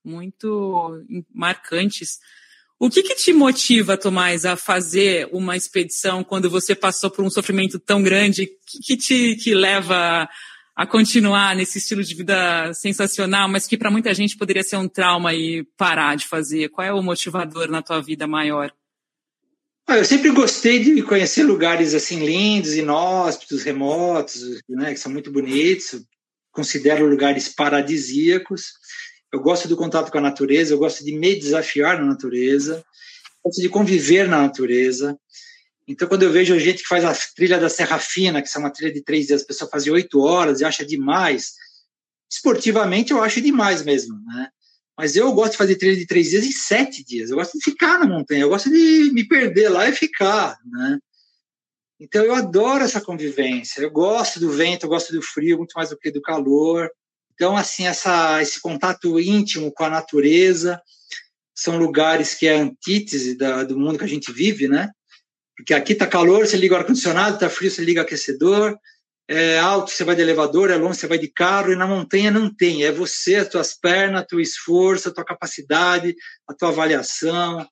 Muito 0.07 1.03
marcantes. 1.33 2.19
O 2.79 2.89
que, 2.89 3.03
que 3.03 3.13
te 3.13 3.33
motiva, 3.33 3.97
Tomás, 3.97 4.45
a 4.45 4.55
fazer 4.55 5.27
uma 5.33 5.57
expedição 5.57 6.23
quando 6.23 6.49
você 6.49 6.73
passou 6.73 7.11
por 7.11 7.25
um 7.25 7.29
sofrimento 7.29 7.77
tão 7.77 8.01
grande? 8.01 8.43
O 8.43 8.45
que, 8.45 8.79
que 8.79 8.97
te 8.97 9.35
que 9.35 9.53
leva 9.53 10.29
a 10.73 10.87
continuar 10.87 11.57
nesse 11.57 11.79
estilo 11.79 12.01
de 12.01 12.15
vida 12.15 12.73
sensacional, 12.73 13.49
mas 13.49 13.67
que 13.67 13.75
para 13.75 13.91
muita 13.91 14.13
gente 14.13 14.37
poderia 14.37 14.63
ser 14.63 14.77
um 14.77 14.87
trauma 14.87 15.33
e 15.33 15.65
parar 15.75 16.15
de 16.15 16.25
fazer? 16.25 16.69
Qual 16.69 16.87
é 16.87 16.93
o 16.93 17.03
motivador 17.03 17.69
na 17.69 17.81
tua 17.81 18.01
vida 18.01 18.25
maior? 18.25 18.71
Eu 19.89 20.05
sempre 20.05 20.31
gostei 20.31 20.79
de 20.79 21.01
conhecer 21.01 21.43
lugares 21.43 21.93
assim 21.93 22.25
lindos, 22.25 22.75
inóspitos, 22.75 23.63
remotos, 23.63 24.61
né, 24.69 24.93
que 24.93 24.99
são 24.99 25.11
muito 25.11 25.31
bonitos. 25.31 26.01
Considero 26.51 27.09
lugares 27.09 27.49
paradisíacos 27.49 28.73
eu 29.33 29.39
gosto 29.39 29.67
do 29.67 29.75
contato 29.75 30.11
com 30.11 30.17
a 30.17 30.21
natureza, 30.21 30.73
eu 30.73 30.77
gosto 30.77 31.03
de 31.03 31.11
me 31.11 31.35
desafiar 31.35 31.99
na 31.99 32.05
natureza, 32.05 32.83
gosto 33.43 33.61
de 33.61 33.69
conviver 33.69 34.27
na 34.27 34.41
natureza. 34.41 35.17
Então, 35.87 36.07
quando 36.07 36.23
eu 36.23 36.31
vejo 36.31 36.59
gente 36.59 36.83
que 36.83 36.87
faz 36.87 37.05
a 37.05 37.15
trilha 37.35 37.57
da 37.57 37.69
Serra 37.69 37.97
Fina, 37.97 38.41
que 38.41 38.49
é 38.53 38.59
uma 38.59 38.69
trilha 38.69 38.93
de 38.93 39.01
três 39.01 39.27
dias, 39.27 39.41
a 39.41 39.45
pessoa 39.45 39.69
faz 39.69 39.87
oito 39.87 40.19
horas 40.19 40.59
e 40.59 40.65
acha 40.65 40.85
demais, 40.85 41.53
esportivamente 42.29 43.11
eu 43.11 43.23
acho 43.23 43.41
demais 43.41 43.83
mesmo, 43.83 44.19
né? 44.25 44.49
Mas 44.97 45.15
eu 45.15 45.31
gosto 45.31 45.51
de 45.51 45.57
fazer 45.57 45.75
trilha 45.75 45.95
de 45.95 46.07
três 46.07 46.31
dias 46.31 46.43
em 46.43 46.51
sete 46.51 47.05
dias. 47.05 47.29
Eu 47.29 47.37
gosto 47.37 47.57
de 47.57 47.63
ficar 47.63 47.99
na 47.99 48.05
montanha, 48.05 48.41
eu 48.41 48.49
gosto 48.49 48.69
de 48.69 49.11
me 49.13 49.25
perder 49.27 49.69
lá 49.69 49.87
e 49.87 49.93
ficar, 49.93 50.57
né? 50.65 50.99
Então 51.99 52.23
eu 52.23 52.33
adoro 52.33 52.83
essa 52.83 52.99
convivência. 52.99 53.81
Eu 53.81 53.91
gosto 53.91 54.39
do 54.39 54.51
vento, 54.51 54.85
eu 54.85 54.89
gosto 54.89 55.13
do 55.13 55.21
frio 55.21 55.57
muito 55.57 55.73
mais 55.73 55.89
do 55.89 55.97
que 55.97 56.11
do 56.11 56.21
calor. 56.21 56.89
Então, 57.37 57.55
assim, 57.55 57.85
essa, 57.85 58.41
esse 58.41 58.59
contato 58.59 59.19
íntimo 59.19 59.71
com 59.71 59.83
a 59.83 59.89
natureza 59.91 60.81
são 61.53 61.77
lugares 61.77 62.33
que 62.33 62.47
é 62.47 62.55
antítese 62.55 63.37
da, 63.37 63.63
do 63.63 63.77
mundo 63.77 63.99
que 63.99 64.03
a 64.03 64.07
gente 64.07 64.31
vive, 64.31 64.67
né? 64.67 64.89
Porque 65.55 65.75
aqui 65.75 65.93
tá 65.93 66.07
calor, 66.07 66.47
você 66.47 66.57
liga 66.57 66.73
o 66.73 66.77
ar-condicionado, 66.77 67.37
tá 67.37 67.47
frio, 67.47 67.69
você 67.69 67.83
liga 67.83 68.01
o 68.01 68.03
aquecedor, 68.03 68.75
é 69.27 69.59
alto, 69.59 69.91
você 69.91 70.03
vai 70.03 70.15
de 70.15 70.23
elevador, 70.23 70.71
é 70.71 70.77
longe, 70.77 70.97
você 70.97 71.05
vai 71.05 71.19
de 71.19 71.27
carro, 71.27 71.71
e 71.71 71.75
na 71.75 71.85
montanha 71.85 72.31
não 72.31 72.51
tem. 72.51 72.83
É 72.83 72.91
você, 72.91 73.35
as 73.35 73.49
tuas 73.49 73.75
pernas, 73.75 74.25
teu 74.27 74.39
esforço, 74.39 75.09
a 75.09 75.13
tua 75.13 75.23
capacidade, 75.23 76.15
a 76.47 76.55
tua 76.55 76.69
avaliação. 76.69 77.67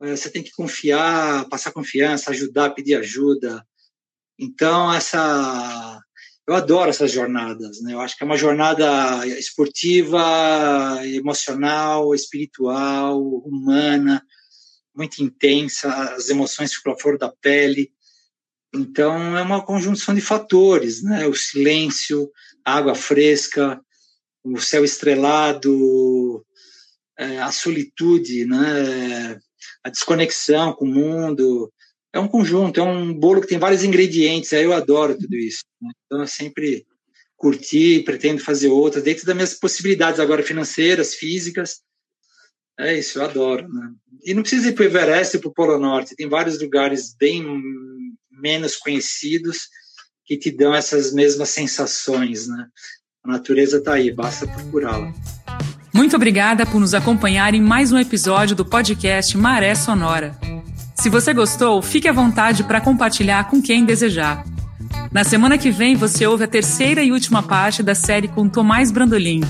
É, 0.00 0.16
você 0.16 0.30
tem 0.30 0.42
que 0.42 0.52
confiar, 0.52 1.46
passar 1.50 1.70
confiança, 1.70 2.30
ajudar, 2.30 2.70
pedir 2.70 2.94
ajuda. 2.94 3.62
Então, 4.38 4.92
essa 4.92 6.00
eu 6.46 6.54
adoro 6.54 6.90
essas 6.90 7.10
jornadas, 7.10 7.80
né? 7.82 7.92
Eu 7.92 8.00
acho 8.00 8.16
que 8.16 8.22
é 8.22 8.26
uma 8.26 8.36
jornada 8.36 9.26
esportiva, 9.38 11.00
emocional, 11.04 12.14
espiritual, 12.14 13.20
humana, 13.20 14.22
muito 14.94 15.22
intensa, 15.22 15.92
as 16.14 16.28
emoções 16.28 16.72
ficam 16.72 16.92
a 16.92 16.98
flor 16.98 17.18
da 17.18 17.28
pele. 17.28 17.92
Então, 18.72 19.36
é 19.36 19.42
uma 19.42 19.64
conjunção 19.64 20.14
de 20.14 20.20
fatores, 20.20 21.02
né? 21.02 21.26
O 21.26 21.34
silêncio, 21.34 22.30
a 22.64 22.74
água 22.74 22.94
fresca, 22.94 23.80
o 24.44 24.60
céu 24.60 24.84
estrelado, 24.84 26.44
é, 27.18 27.40
a 27.40 27.50
solitude, 27.50 28.44
né? 28.44 29.38
a 29.82 29.90
desconexão 29.90 30.72
com 30.72 30.84
o 30.84 30.92
mundo. 30.92 31.72
É 32.16 32.18
um 32.18 32.26
conjunto, 32.26 32.80
é 32.80 32.82
um 32.82 33.12
bolo 33.12 33.42
que 33.42 33.46
tem 33.46 33.58
vários 33.58 33.84
ingredientes. 33.84 34.50
Aí 34.54 34.64
eu 34.64 34.72
adoro 34.72 35.18
tudo 35.18 35.36
isso. 35.36 35.64
Né? 35.82 35.90
Então 36.06 36.20
eu 36.20 36.26
sempre 36.26 36.86
curti, 37.36 38.00
pretendo 38.00 38.42
fazer 38.42 38.68
outras, 38.68 39.04
dentro 39.04 39.26
das 39.26 39.34
minhas 39.34 39.52
possibilidades 39.52 40.18
agora 40.18 40.42
financeiras, 40.42 41.14
físicas. 41.14 41.82
É 42.80 42.98
isso, 42.98 43.18
eu 43.18 43.24
adoro. 43.24 43.68
Né? 43.68 43.90
E 44.24 44.32
não 44.32 44.40
precisa 44.40 44.70
ir 44.70 44.72
para 44.72 44.84
o 44.84 44.86
Everest 44.86 45.38
para 45.38 45.48
o 45.48 45.52
Polo 45.52 45.78
Norte, 45.78 46.16
tem 46.16 46.26
vários 46.26 46.58
lugares 46.58 47.14
bem 47.18 47.44
menos 48.30 48.76
conhecidos 48.76 49.68
que 50.24 50.38
te 50.38 50.50
dão 50.50 50.74
essas 50.74 51.12
mesmas 51.12 51.50
sensações. 51.50 52.48
Né? 52.48 52.66
A 53.24 53.28
natureza 53.28 53.76
está 53.76 53.92
aí, 53.92 54.10
basta 54.10 54.46
procurá-la. 54.46 55.12
Muito 55.92 56.16
obrigada 56.16 56.64
por 56.64 56.80
nos 56.80 56.94
acompanhar 56.94 57.52
em 57.52 57.60
mais 57.60 57.92
um 57.92 57.98
episódio 57.98 58.56
do 58.56 58.64
podcast 58.64 59.36
Maré 59.36 59.74
Sonora. 59.74 60.34
Se 60.96 61.08
você 61.08 61.32
gostou, 61.32 61.80
fique 61.82 62.08
à 62.08 62.12
vontade 62.12 62.64
para 62.64 62.80
compartilhar 62.80 63.44
com 63.48 63.62
quem 63.62 63.84
desejar. 63.84 64.44
Na 65.12 65.24
semana 65.24 65.56
que 65.56 65.70
vem, 65.70 65.94
você 65.94 66.26
ouve 66.26 66.44
a 66.44 66.48
terceira 66.48 67.02
e 67.02 67.12
última 67.12 67.42
parte 67.42 67.82
da 67.82 67.94
série 67.94 68.28
com 68.28 68.48
Tomás 68.48 68.90
Brandolin. 68.90 69.42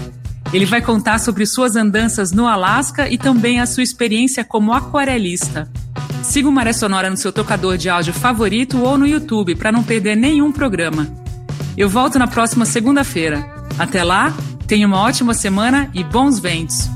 Ele 0.52 0.66
vai 0.66 0.82
contar 0.82 1.18
sobre 1.18 1.46
suas 1.46 1.76
andanças 1.76 2.32
no 2.32 2.46
Alasca 2.46 3.08
e 3.08 3.16
também 3.16 3.60
a 3.60 3.66
sua 3.66 3.82
experiência 3.82 4.44
como 4.44 4.72
aquarelista. 4.72 5.68
Siga 6.22 6.48
o 6.48 6.52
Maré 6.52 6.72
Sonora 6.72 7.08
no 7.08 7.16
seu 7.16 7.32
tocador 7.32 7.76
de 7.76 7.88
áudio 7.88 8.12
favorito 8.12 8.80
ou 8.82 8.98
no 8.98 9.06
YouTube 9.06 9.54
para 9.54 9.72
não 9.72 9.82
perder 9.82 10.16
nenhum 10.16 10.52
programa. 10.52 11.06
Eu 11.76 11.88
volto 11.88 12.18
na 12.18 12.26
próxima 12.26 12.64
segunda-feira. 12.64 13.46
Até 13.78 14.02
lá, 14.02 14.34
Tenha 14.66 14.86
uma 14.86 15.00
ótima 15.00 15.32
semana 15.32 15.88
e 15.94 16.02
bons 16.02 16.40
ventos! 16.40 16.95